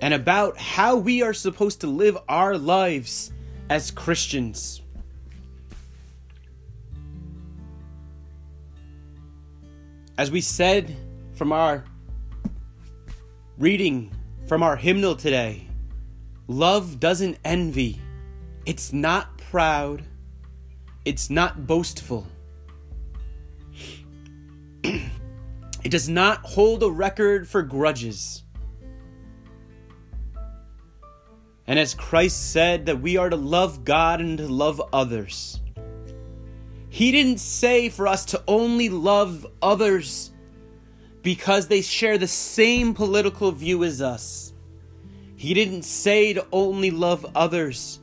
and 0.00 0.14
about 0.14 0.56
how 0.56 0.96
we 0.96 1.22
are 1.22 1.34
supposed 1.34 1.80
to 1.80 1.86
live 1.86 2.16
our 2.28 2.56
lives 2.56 3.32
as 3.68 3.90
Christians. 3.90 4.80
As 10.18 10.30
we 10.30 10.40
said 10.40 10.96
from 11.34 11.52
our 11.52 11.84
reading 13.58 14.12
from 14.46 14.62
our 14.62 14.76
hymnal 14.76 15.16
today, 15.16 15.66
love 16.46 17.00
doesn't 17.00 17.36
envy, 17.44 18.00
it's 18.64 18.92
not 18.92 19.36
proud, 19.38 20.04
it's 21.04 21.30
not 21.30 21.66
boastful. 21.66 22.26
It 25.86 25.92
does 25.92 26.08
not 26.08 26.38
hold 26.38 26.82
a 26.82 26.90
record 26.90 27.46
for 27.46 27.62
grudges. 27.62 28.42
And 31.64 31.78
as 31.78 31.94
Christ 31.94 32.50
said 32.50 32.86
that 32.86 33.00
we 33.00 33.16
are 33.16 33.30
to 33.30 33.36
love 33.36 33.84
God 33.84 34.20
and 34.20 34.36
to 34.38 34.48
love 34.48 34.82
others, 34.92 35.60
He 36.88 37.12
didn't 37.12 37.38
say 37.38 37.88
for 37.88 38.08
us 38.08 38.24
to 38.24 38.42
only 38.48 38.88
love 38.88 39.46
others 39.62 40.32
because 41.22 41.68
they 41.68 41.82
share 41.82 42.18
the 42.18 42.26
same 42.26 42.92
political 42.92 43.52
view 43.52 43.84
as 43.84 44.02
us. 44.02 44.54
He 45.36 45.54
didn't 45.54 45.84
say 45.84 46.32
to 46.32 46.44
only 46.50 46.90
love 46.90 47.24
others 47.36 48.00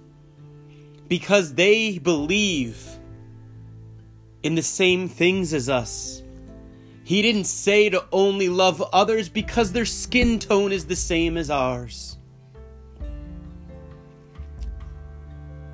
because 1.09 1.55
they 1.55 1.97
believe 1.97 2.81
in 4.41 4.55
the 4.55 4.63
same 4.63 5.09
things 5.09 5.53
as 5.53 5.67
us. 5.67 6.22
He 7.05 7.21
didn't 7.21 7.45
say 7.45 7.89
to 7.89 8.05
only 8.11 8.47
love 8.47 8.81
others 8.93 9.27
because 9.27 9.73
their 9.73 9.85
skin 9.85 10.39
tone 10.39 10.71
is 10.71 10.85
the 10.85 10.95
same 10.95 11.37
as 11.37 11.49
ours. 11.49 12.17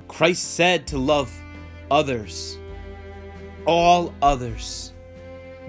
Christ 0.08 0.54
said 0.54 0.88
to 0.88 0.98
love 0.98 1.32
others, 1.90 2.58
all 3.64 4.12
others, 4.20 4.92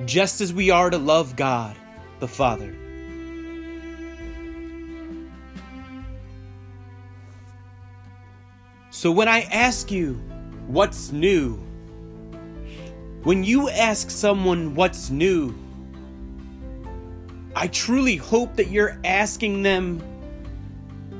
just 0.06 0.41
as 0.41 0.52
we 0.52 0.71
are 0.71 0.89
to 0.89 0.97
love 0.97 1.36
God 1.36 1.76
the 2.19 2.28
Father. 2.28 2.76
So 8.89 9.12
when 9.12 9.28
I 9.28 9.41
ask 9.41 9.91
you, 9.91 10.15
what's 10.67 11.12
new? 11.12 11.60
When 13.23 13.43
you 13.43 13.69
ask 13.69 14.10
someone 14.10 14.73
what's 14.73 15.12
new, 15.12 15.53
I 17.55 17.67
truly 17.67 18.15
hope 18.15 18.55
that 18.55 18.69
you're 18.69 18.99
asking 19.05 19.62
them 19.62 20.01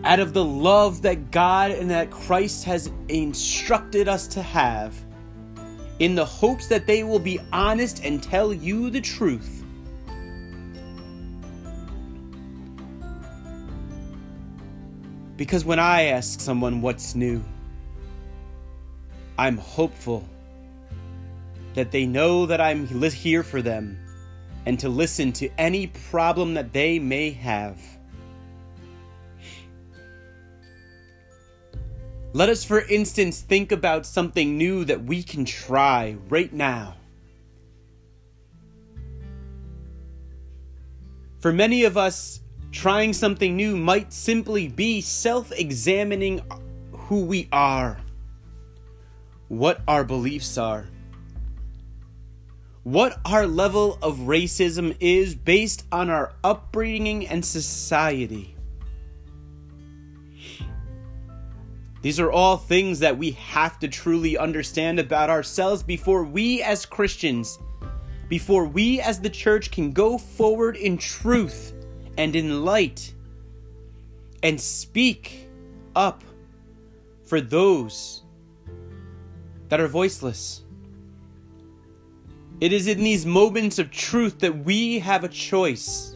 out 0.04 0.20
of 0.20 0.34
the 0.34 0.44
love 0.44 1.04
that 1.04 1.30
God 1.30 1.70
and 1.70 1.92
that 1.92 2.10
Christ 2.10 2.64
has 2.64 2.92
instructed 3.08 4.08
us 4.08 4.26
to 4.30 4.42
have, 4.42 4.96
in 6.00 6.16
the 6.16 6.26
hopes 6.26 6.66
that 6.70 6.88
they 6.88 7.04
will 7.04 7.20
be 7.20 7.40
honest 7.54 8.04
and 8.04 8.24
tell 8.24 8.52
you 8.52 8.90
the 8.90 9.02
truth. 9.02 9.64
Because 15.38 15.64
when 15.64 15.78
I 15.78 16.06
ask 16.06 16.40
someone 16.40 16.82
what's 16.82 17.14
new, 17.14 17.44
I'm 19.38 19.58
hopeful 19.58 20.28
that 21.74 21.92
they 21.92 22.06
know 22.06 22.46
that 22.46 22.62
I'm 22.62 22.86
here 22.88 23.44
for 23.44 23.62
them 23.62 23.98
and 24.66 24.80
to 24.80 24.90
listen 24.90 25.32
to 25.34 25.50
any 25.58 25.88
problem 25.88 26.54
that 26.54 26.74
they 26.74 27.00
may 27.00 27.32
have. 27.32 27.80
Let 32.34 32.48
us, 32.48 32.64
for 32.64 32.82
instance, 32.82 33.42
think 33.42 33.72
about 33.72 34.06
something 34.06 34.58
new 34.58 34.86
that 34.86 35.04
we 35.04 35.22
can 35.22 35.44
try 35.44 36.16
right 36.30 36.52
now. 36.54 36.96
For 41.40 41.52
many 41.52 41.84
of 41.84 41.98
us, 41.98 42.40
trying 42.72 43.12
something 43.14 43.58
new 43.58 43.76
might 43.76 44.14
simply 44.14 44.68
be 44.70 45.02
self 45.02 45.52
examining 45.52 46.42
who 46.92 47.26
we 47.26 47.50
are, 47.52 47.98
what 49.50 49.82
our 49.88 50.06
beliefs 50.06 50.58
are, 50.58 50.88
what 52.84 53.20
our 53.26 53.46
level 53.46 53.98
of 54.02 54.18
racism 54.20 54.96
is 55.00 55.36
based 55.36 55.86
on 55.92 56.10
our 56.10 56.34
upbringing 56.44 57.28
and 57.28 57.46
society. 57.46 58.56
These 62.02 62.20
are 62.20 62.32
all 62.32 62.58
things 62.58 63.00
that 63.00 63.18
we 63.20 63.32
have 63.32 63.78
to 63.80 63.88
truly 63.88 64.36
understand 64.36 64.98
about 64.98 65.30
ourselves 65.30 65.84
before 65.84 66.24
we, 66.24 66.64
as 66.64 66.84
Christians, 66.84 67.60
before 68.28 68.66
we, 68.66 69.00
as 69.00 69.20
the 69.20 69.30
church, 69.30 69.70
can 69.70 69.92
go 69.92 70.18
forward 70.18 70.76
in 70.76 70.98
truth 70.98 71.74
and 72.18 72.36
in 72.36 72.66
light 72.66 73.14
and 74.42 74.60
speak 74.60 75.48
up 75.96 76.24
for 77.26 77.40
those 77.40 78.24
that 79.70 79.80
are 79.80 79.88
voiceless. 79.88 80.61
It 82.62 82.72
is 82.72 82.88
in 82.88 83.00
these 83.00 83.26
moments 83.26 83.78
of 83.80 83.92
truth 83.92 84.40
that 84.40 84.64
we 84.64 85.00
have 85.00 85.26
a 85.26 85.28
choice. 85.28 86.16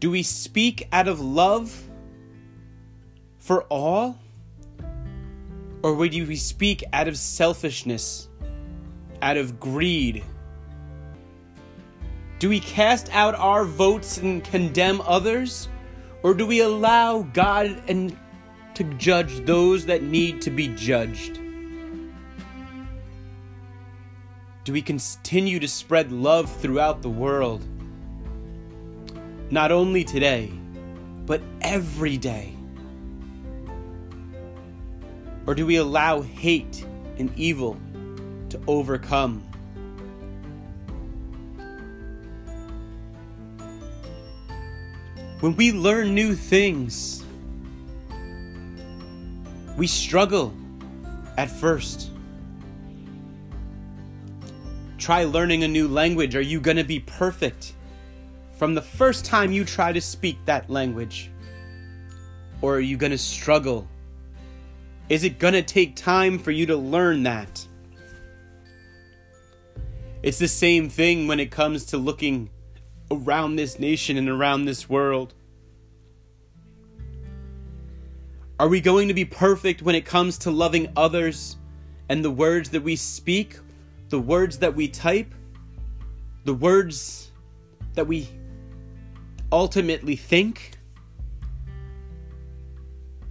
Do 0.00 0.10
we 0.10 0.24
speak 0.24 0.88
out 0.90 1.06
of 1.06 1.20
love? 1.20 1.88
for 3.42 3.64
all? 3.64 4.18
Or 5.82 6.08
do 6.08 6.26
we 6.26 6.36
speak 6.36 6.84
out 6.92 7.08
of 7.08 7.18
selfishness, 7.18 8.28
out 9.20 9.36
of 9.36 9.58
greed? 9.58 10.24
Do 12.38 12.48
we 12.48 12.60
cast 12.60 13.12
out 13.12 13.34
our 13.34 13.64
votes 13.64 14.18
and 14.18 14.44
condemn 14.44 15.00
others? 15.00 15.68
Or 16.22 16.34
do 16.34 16.46
we 16.46 16.60
allow 16.60 17.22
God 17.22 17.82
and 17.88 18.16
to 18.74 18.84
judge 18.94 19.44
those 19.44 19.86
that 19.86 20.04
need 20.04 20.40
to 20.42 20.50
be 20.50 20.68
judged? 20.68 21.40
Do 24.64 24.72
we 24.72 24.80
continue 24.80 25.58
to 25.58 25.66
spread 25.66 26.12
love 26.12 26.48
throughout 26.60 27.02
the 27.02 27.08
world? 27.08 27.64
Not 29.50 29.72
only 29.72 30.04
today, 30.04 30.52
but 31.26 31.42
every 31.62 32.16
day. 32.16 32.54
Or 35.48 35.56
do 35.56 35.66
we 35.66 35.76
allow 35.76 36.22
hate 36.22 36.86
and 37.18 37.36
evil 37.36 37.76
to 38.50 38.60
overcome? 38.68 39.42
When 45.40 45.56
we 45.56 45.72
learn 45.72 46.14
new 46.14 46.36
things, 46.36 47.24
we 49.76 49.88
struggle 49.88 50.54
at 51.36 51.50
first. 51.50 52.11
Try 55.02 55.24
learning 55.24 55.64
a 55.64 55.68
new 55.68 55.88
language. 55.88 56.36
Are 56.36 56.40
you 56.40 56.60
going 56.60 56.76
to 56.76 56.84
be 56.84 57.00
perfect 57.00 57.74
from 58.56 58.72
the 58.72 58.80
first 58.80 59.24
time 59.24 59.50
you 59.50 59.64
try 59.64 59.92
to 59.92 60.00
speak 60.00 60.38
that 60.44 60.70
language? 60.70 61.28
Or 62.60 62.76
are 62.76 62.80
you 62.80 62.96
going 62.96 63.10
to 63.10 63.18
struggle 63.18 63.88
is 65.08 65.24
it 65.24 65.40
going 65.40 65.54
to 65.54 65.62
take 65.62 65.96
time 65.96 66.38
for 66.38 66.52
you 66.52 66.66
to 66.66 66.76
learn 66.76 67.24
that? 67.24 67.66
It's 70.22 70.38
the 70.38 70.46
same 70.46 70.88
thing 70.88 71.26
when 71.26 71.40
it 71.40 71.50
comes 71.50 71.84
to 71.86 71.98
looking 71.98 72.48
around 73.10 73.56
this 73.56 73.80
nation 73.80 74.16
and 74.16 74.28
around 74.28 74.66
this 74.66 74.88
world. 74.88 75.34
Are 78.60 78.68
we 78.68 78.80
going 78.80 79.08
to 79.08 79.14
be 79.14 79.24
perfect 79.24 79.82
when 79.82 79.96
it 79.96 80.04
comes 80.04 80.38
to 80.38 80.52
loving 80.52 80.92
others 80.94 81.56
and 82.08 82.24
the 82.24 82.30
words 82.30 82.70
that 82.70 82.84
we 82.84 82.94
speak, 82.94 83.56
the 84.12 84.20
words 84.20 84.58
that 84.58 84.76
we 84.76 84.88
type, 84.88 85.34
the 86.44 86.52
words 86.52 87.30
that 87.94 88.06
we 88.06 88.28
ultimately 89.50 90.16
think? 90.16 90.72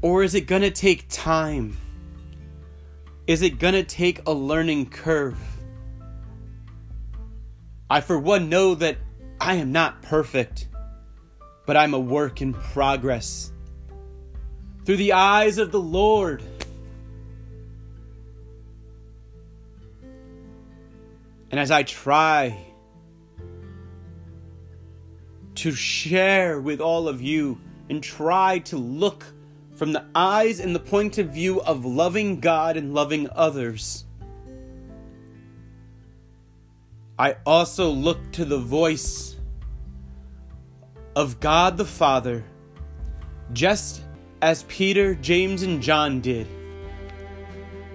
Or 0.01 0.23
is 0.23 0.33
it 0.33 0.47
going 0.47 0.63
to 0.63 0.71
take 0.71 1.05
time? 1.07 1.77
Is 3.27 3.43
it 3.43 3.59
going 3.59 3.75
to 3.75 3.83
take 3.83 4.27
a 4.27 4.33
learning 4.33 4.89
curve? 4.89 5.37
I, 7.87 8.01
for 8.01 8.17
one, 8.17 8.49
know 8.49 8.73
that 8.73 8.97
I 9.39 9.57
am 9.57 9.71
not 9.71 10.01
perfect, 10.01 10.67
but 11.67 11.77
I'm 11.77 11.93
a 11.93 11.99
work 11.99 12.41
in 12.41 12.55
progress. 12.55 13.53
Through 14.85 14.97
the 14.97 15.13
eyes 15.13 15.59
of 15.59 15.71
the 15.71 15.79
Lord, 15.79 16.41
and 21.51 21.59
as 21.59 21.69
I 21.69 21.83
try 21.83 22.57
to 25.55 25.71
share 25.71 26.59
with 26.61 26.79
all 26.79 27.07
of 27.07 27.21
you 27.21 27.59
and 27.89 28.01
try 28.01 28.59
to 28.59 28.77
look 28.77 29.25
from 29.75 29.91
the 29.91 30.05
eyes 30.15 30.59
and 30.59 30.73
the 30.73 30.79
point 30.79 31.17
of 31.17 31.29
view 31.29 31.61
of 31.61 31.83
loving 31.83 32.39
God 32.39 32.77
and 32.77 32.93
loving 32.93 33.27
others. 33.35 34.05
I 37.19 37.35
also 37.45 37.89
look 37.89 38.31
to 38.33 38.45
the 38.45 38.57
voice 38.57 39.35
of 41.15 41.39
God 41.39 41.77
the 41.77 41.85
Father, 41.85 42.43
just 43.51 44.01
as 44.41 44.63
Peter, 44.63 45.15
James, 45.15 45.63
and 45.63 45.81
John 45.81 46.21
did. 46.21 46.47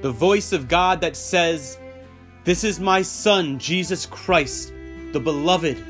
The 0.03 0.12
voice 0.12 0.53
of 0.53 0.69
God 0.69 1.01
that 1.01 1.16
says, 1.16 1.79
This 2.46 2.62
is 2.62 2.78
my 2.78 3.02
Son, 3.02 3.59
Jesus 3.59 4.06
Christ, 4.06 4.72
the 5.11 5.18
Beloved. 5.18 5.85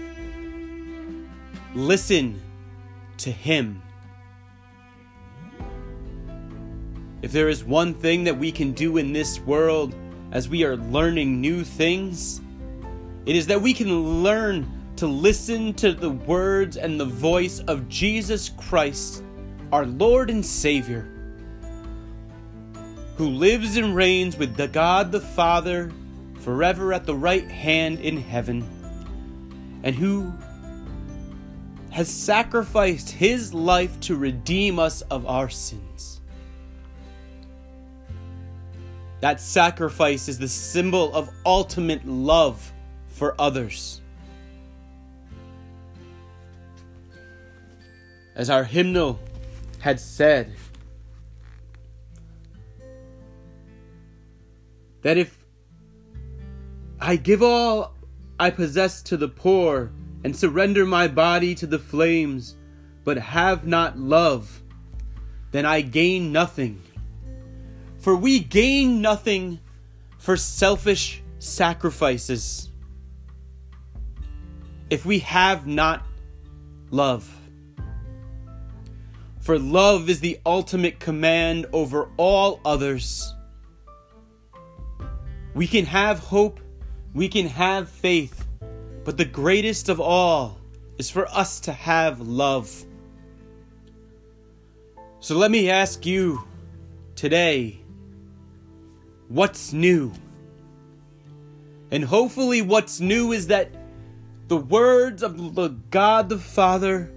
Listen 1.74 2.40
to 3.18 3.30
Him. 3.30 3.82
If 7.20 7.30
there 7.30 7.50
is 7.50 7.62
one 7.62 7.92
thing 7.92 8.24
that 8.24 8.38
we 8.38 8.50
can 8.50 8.72
do 8.72 8.96
in 8.96 9.12
this 9.12 9.38
world 9.40 9.94
as 10.32 10.48
we 10.48 10.64
are 10.64 10.78
learning 10.78 11.42
new 11.42 11.62
things, 11.62 12.40
it 13.26 13.36
is 13.36 13.46
that 13.48 13.60
we 13.60 13.74
can 13.74 14.22
learn 14.22 14.66
to 14.96 15.06
listen 15.06 15.74
to 15.74 15.92
the 15.92 16.08
words 16.08 16.78
and 16.78 16.98
the 16.98 17.04
voice 17.04 17.60
of 17.68 17.86
Jesus 17.90 18.48
Christ, 18.48 19.22
our 19.72 19.84
Lord 19.84 20.30
and 20.30 20.42
Savior, 20.42 21.06
who 23.18 23.28
lives 23.28 23.76
and 23.76 23.94
reigns 23.94 24.38
with 24.38 24.56
the 24.56 24.68
God 24.68 25.12
the 25.12 25.20
Father 25.20 25.92
forever 26.46 26.92
at 26.92 27.04
the 27.04 27.14
right 27.14 27.50
hand 27.50 27.98
in 27.98 28.16
heaven, 28.16 28.62
and 29.82 29.96
who 29.96 30.32
has 31.90 32.08
sacrificed 32.08 33.10
his 33.10 33.52
life 33.52 33.98
to 33.98 34.14
redeem 34.14 34.78
us 34.78 35.00
of 35.10 35.26
our 35.26 35.48
sins. 35.48 36.20
That 39.18 39.40
sacrifice 39.40 40.28
is 40.28 40.38
the 40.38 40.46
symbol 40.46 41.12
of 41.16 41.28
ultimate 41.44 42.06
love 42.06 42.72
for 43.08 43.34
others. 43.40 44.00
As 48.36 48.50
our 48.50 48.62
hymnal 48.62 49.18
had 49.80 49.98
said, 49.98 50.54
that 55.02 55.16
if 55.16 55.36
I 57.00 57.16
give 57.16 57.42
all 57.42 57.94
I 58.38 58.50
possess 58.50 59.02
to 59.02 59.16
the 59.16 59.28
poor 59.28 59.92
and 60.24 60.36
surrender 60.36 60.84
my 60.84 61.08
body 61.08 61.54
to 61.56 61.66
the 61.66 61.78
flames, 61.78 62.56
but 63.04 63.16
have 63.18 63.66
not 63.66 63.98
love, 63.98 64.62
then 65.52 65.64
I 65.64 65.80
gain 65.82 66.32
nothing. 66.32 66.82
For 67.98 68.16
we 68.16 68.40
gain 68.40 69.00
nothing 69.00 69.60
for 70.18 70.36
selfish 70.36 71.22
sacrifices 71.38 72.70
if 74.90 75.04
we 75.04 75.20
have 75.20 75.66
not 75.66 76.04
love. 76.90 77.32
for 79.46 79.60
love 79.60 80.10
is 80.10 80.18
the 80.18 80.40
ultimate 80.44 80.98
command 80.98 81.66
over 81.72 82.10
all 82.16 82.60
others. 82.64 83.32
We 85.54 85.68
can 85.68 85.86
have 85.86 86.18
hope, 86.18 86.58
we 87.16 87.28
can 87.30 87.46
have 87.46 87.88
faith, 87.88 88.46
but 89.02 89.16
the 89.16 89.24
greatest 89.24 89.88
of 89.88 89.98
all 89.98 90.60
is 90.98 91.08
for 91.08 91.26
us 91.28 91.60
to 91.60 91.72
have 91.72 92.20
love. 92.20 92.84
So 95.20 95.34
let 95.34 95.50
me 95.50 95.70
ask 95.70 96.04
you 96.04 96.44
today 97.14 97.80
what's 99.28 99.72
new? 99.72 100.12
And 101.90 102.04
hopefully, 102.04 102.60
what's 102.60 103.00
new 103.00 103.32
is 103.32 103.46
that 103.46 103.70
the 104.48 104.58
words 104.58 105.22
of 105.22 105.54
the 105.54 105.68
God 105.90 106.28
the 106.28 106.36
Father 106.36 107.10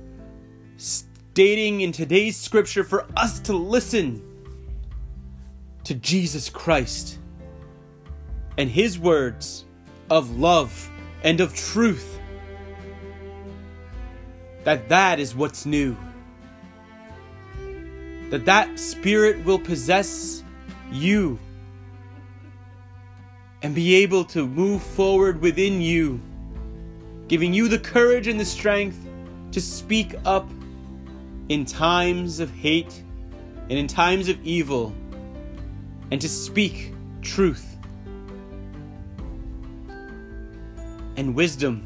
stating 0.78 1.82
in 1.82 1.92
today's 1.92 2.38
scripture 2.38 2.86
for 2.86 3.06
us 3.18 3.42
to 3.42 3.54
listen 3.54 4.22
to 5.84 5.94
Jesus 5.94 6.50
Christ 6.50 7.20
and 8.58 8.70
his 8.70 8.98
words 8.98 9.66
of 10.10 10.38
love 10.38 10.90
and 11.24 11.42
of 11.42 11.54
truth. 11.56 12.20
That 14.64 14.90
that 14.90 15.20
is 15.20 15.36
what's 15.36 15.66
new. 15.66 15.96
That 18.30 18.46
that 18.46 18.80
spirit 18.80 19.44
will 19.46 19.60
possess 19.60 20.44
you 20.92 21.40
and 23.62 23.76
be 23.76 23.96
able 23.96 24.24
to 24.26 24.48
move 24.48 24.82
forward 24.82 25.42
within 25.42 25.82
you 25.82 26.22
giving 27.30 27.54
you 27.54 27.68
the 27.68 27.78
courage 27.78 28.28
and 28.28 28.40
the 28.40 28.46
strength 28.46 29.08
to 29.52 29.62
speak 29.62 30.16
up 30.26 30.50
in 31.48 31.64
times 31.64 32.40
of 32.40 32.50
hate 32.52 33.04
and 33.70 33.74
in 33.74 33.86
times 33.86 34.30
of 34.30 34.44
evil 34.44 34.94
and 36.12 36.20
to 36.20 36.28
speak 36.28 36.92
truth 37.22 37.78
and 41.20 41.36
wisdom, 41.36 41.86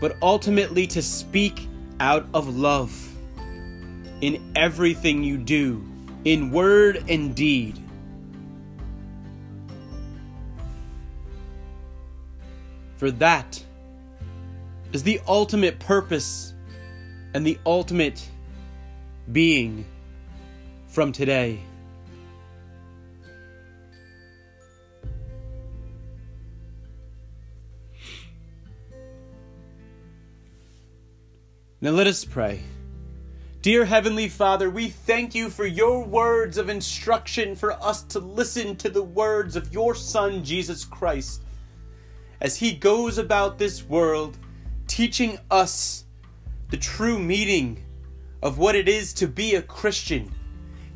but 0.00 0.16
ultimately 0.22 0.86
to 0.86 1.02
speak 1.02 1.68
out 2.00 2.26
of 2.32 2.56
love 2.56 2.90
in 4.22 4.52
everything 4.56 5.22
you 5.22 5.36
do, 5.36 5.86
in 6.24 6.50
word 6.50 7.04
and 7.10 7.34
deed. 7.36 7.78
For 12.96 13.10
that 13.10 13.62
is 14.94 15.02
the 15.02 15.20
ultimate 15.28 15.78
purpose 15.78 16.54
and 17.34 17.46
the 17.46 17.58
ultimate 17.66 18.26
being 19.30 19.84
from 20.88 21.12
today. 21.12 21.60
Now 31.78 31.90
let 31.90 32.06
us 32.06 32.24
pray. 32.24 32.62
Dear 33.60 33.84
Heavenly 33.84 34.28
Father, 34.28 34.70
we 34.70 34.88
thank 34.88 35.34
you 35.34 35.50
for 35.50 35.66
your 35.66 36.02
words 36.02 36.56
of 36.56 36.70
instruction 36.70 37.54
for 37.54 37.72
us 37.72 38.02
to 38.04 38.18
listen 38.18 38.76
to 38.76 38.88
the 38.88 39.02
words 39.02 39.56
of 39.56 39.74
your 39.74 39.94
Son, 39.94 40.42
Jesus 40.42 40.86
Christ, 40.86 41.42
as 42.40 42.56
he 42.56 42.72
goes 42.72 43.18
about 43.18 43.58
this 43.58 43.84
world 43.84 44.38
teaching 44.86 45.38
us 45.50 46.06
the 46.70 46.78
true 46.78 47.18
meaning 47.18 47.84
of 48.42 48.56
what 48.56 48.74
it 48.74 48.88
is 48.88 49.12
to 49.12 49.28
be 49.28 49.54
a 49.54 49.60
Christian, 49.60 50.34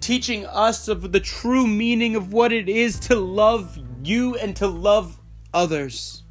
teaching 0.01 0.47
us 0.47 0.89
of 0.89 1.13
the 1.13 1.21
true 1.21 1.67
meaning 1.67 2.17
of 2.17 2.33
what 2.33 2.53
it 2.53 2.71
is 2.71 2.99
to 3.01 3.17
love 3.17 3.79
you 4.03 4.35
and 4.37 4.57
to 4.57 4.67
love 4.67 5.21
others. 5.53 6.23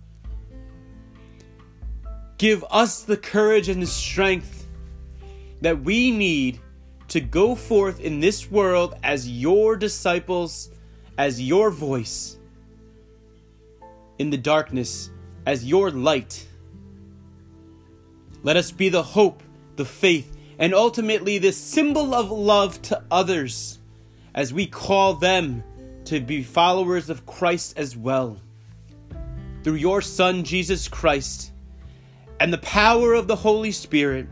Give 2.40 2.64
us 2.72 3.04
the 3.04 3.18
courage 3.18 3.68
and 3.68 3.82
the 3.82 3.88
strength 3.88 4.66
that 5.60 5.84
we 5.84 6.10
need 6.10 6.62
to 7.10 7.20
go 7.20 7.54
forth 7.54 8.00
in 8.00 8.22
this 8.22 8.50
world 8.50 8.96
as 9.04 9.30
your 9.30 9.76
disciples, 9.76 10.70
as 11.18 11.42
your 11.42 11.70
voice 11.70 12.38
in 14.20 14.30
the 14.30 14.38
darkness, 14.38 15.10
as 15.46 15.66
your 15.66 15.92
light. 15.92 16.48
Let 18.42 18.56
us 18.56 18.72
be 18.72 18.88
the 18.88 19.04
hope, 19.04 19.44
the 19.76 19.84
faith, 19.84 20.38
and 20.58 20.74
ultimately 20.74 21.40
the 21.40 21.52
symbol 21.52 22.16
of 22.16 22.32
love 22.32 22.82
to 22.84 23.04
others 23.12 23.80
as 24.34 24.54
we 24.54 24.66
call 24.66 25.16
them 25.16 25.62
to 26.06 26.22
be 26.22 26.44
followers 26.44 27.10
of 27.10 27.26
Christ 27.26 27.78
as 27.78 27.98
well. 27.98 28.38
Through 29.64 29.74
your 29.74 30.02
Son, 30.02 30.46
Jesus 30.46 30.88
Christ, 30.88 31.52
and 32.40 32.54
the 32.54 32.58
power 32.60 33.14
of 33.14 33.28
the 33.28 33.36
Holy 33.36 33.72
Spirit, 33.72 34.28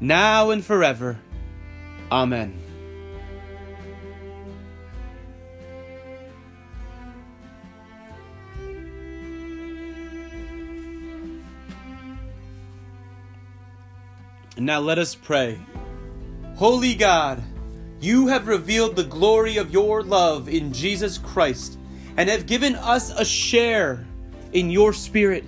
now 0.00 0.50
and 0.50 0.64
forever. 0.64 1.18
Amen. 2.10 2.62
And 14.56 14.66
now 14.66 14.80
let 14.80 14.98
us 14.98 15.14
pray. 15.14 15.60
Holy 16.56 16.96
God, 16.96 17.40
you 18.00 18.26
have 18.26 18.48
revealed 18.48 18.96
the 18.96 19.04
glory 19.04 19.56
of 19.56 19.70
your 19.70 20.02
love 20.02 20.48
in 20.48 20.72
Jesus 20.72 21.16
Christ 21.18 21.78
and 22.16 22.28
have 22.28 22.46
given 22.46 22.74
us 22.74 23.10
a 23.10 23.24
share 23.24 24.04
in 24.52 24.70
your 24.70 24.92
Spirit. 24.92 25.44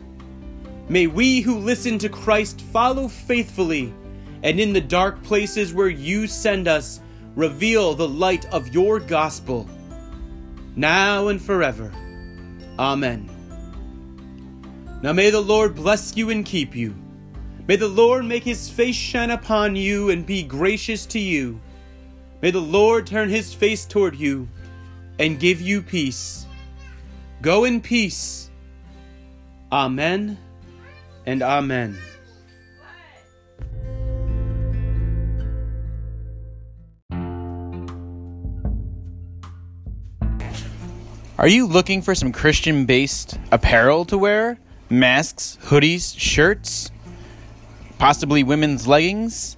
May 0.90 1.06
we 1.06 1.40
who 1.40 1.56
listen 1.56 1.98
to 2.00 2.08
Christ 2.08 2.60
follow 2.60 3.06
faithfully, 3.06 3.94
and 4.42 4.58
in 4.58 4.72
the 4.72 4.80
dark 4.80 5.22
places 5.22 5.72
where 5.72 5.88
you 5.88 6.26
send 6.26 6.66
us, 6.66 6.98
reveal 7.36 7.94
the 7.94 8.08
light 8.08 8.44
of 8.46 8.74
your 8.74 8.98
gospel, 8.98 9.68
now 10.74 11.28
and 11.28 11.40
forever. 11.40 11.92
Amen. 12.76 13.30
Now 15.00 15.12
may 15.12 15.30
the 15.30 15.40
Lord 15.40 15.76
bless 15.76 16.16
you 16.16 16.30
and 16.30 16.44
keep 16.44 16.74
you. 16.74 16.96
May 17.68 17.76
the 17.76 17.86
Lord 17.86 18.24
make 18.24 18.42
his 18.42 18.68
face 18.68 18.96
shine 18.96 19.30
upon 19.30 19.76
you 19.76 20.10
and 20.10 20.26
be 20.26 20.42
gracious 20.42 21.06
to 21.06 21.20
you. 21.20 21.60
May 22.42 22.50
the 22.50 22.58
Lord 22.58 23.06
turn 23.06 23.28
his 23.28 23.54
face 23.54 23.86
toward 23.86 24.16
you 24.16 24.48
and 25.20 25.38
give 25.38 25.60
you 25.60 25.82
peace. 25.82 26.46
Go 27.42 27.62
in 27.62 27.80
peace. 27.80 28.50
Amen 29.70 30.36
and 31.26 31.42
amen. 31.42 31.98
Are 41.38 41.48
you 41.48 41.66
looking 41.66 42.02
for 42.02 42.14
some 42.14 42.32
Christian 42.32 42.84
based 42.84 43.38
apparel 43.50 44.04
to 44.06 44.18
wear? 44.18 44.58
Masks, 44.90 45.56
hoodies, 45.62 46.18
shirts? 46.18 46.90
possibly 48.00 48.42
women's 48.42 48.88
leggings, 48.88 49.56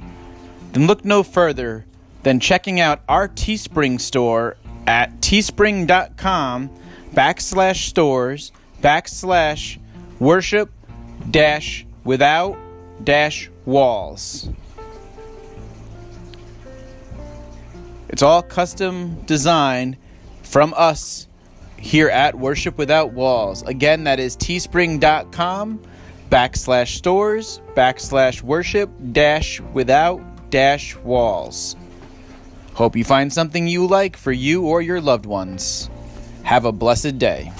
then 0.73 0.89
look 0.89 1.05
no 1.05 1.23
further 1.23 1.87
than 2.25 2.41
checking 2.41 2.81
out 2.81 3.01
our 3.09 3.29
Teespring 3.29 4.01
store 4.01 4.57
at 4.87 5.21
teespring.com 5.21 6.69
backslash 7.15 7.87
stores 7.87 8.51
backslash 8.83 9.79
worship 10.19 10.71
dash 11.31 11.87
without 12.05 12.59
dash 13.03 13.51
walls. 13.65 14.49
It's 18.09 18.23
all 18.23 18.43
custom 18.43 19.23
designed 19.25 19.97
from 20.43 20.75
us 20.77 21.29
here 21.79 22.09
at 22.09 22.39
Worship 22.39 22.77
Without 22.77 23.13
Walls. 23.13 23.63
Again, 23.63 24.05
that 24.05 24.21
is 24.21 24.37
teespring.com 24.37 25.83
backslash 26.31 26.97
stores 26.97 27.61
backslash 27.75 28.43
worship 28.43 28.91
dash 29.13 29.61
without 29.73 30.51
dash 30.51 30.97
walls. 30.97 31.77
Hope 32.75 32.97
you 32.97 33.05
find 33.05 33.33
something 33.33 33.67
you 33.67 33.87
like 33.87 34.17
for 34.17 34.33
you 34.33 34.67
or 34.67 34.81
your 34.81 35.01
loved 35.01 35.27
ones. 35.27 35.91
Have 36.43 36.65
a 36.65 36.73
blessed 36.73 37.19
day. 37.19 37.53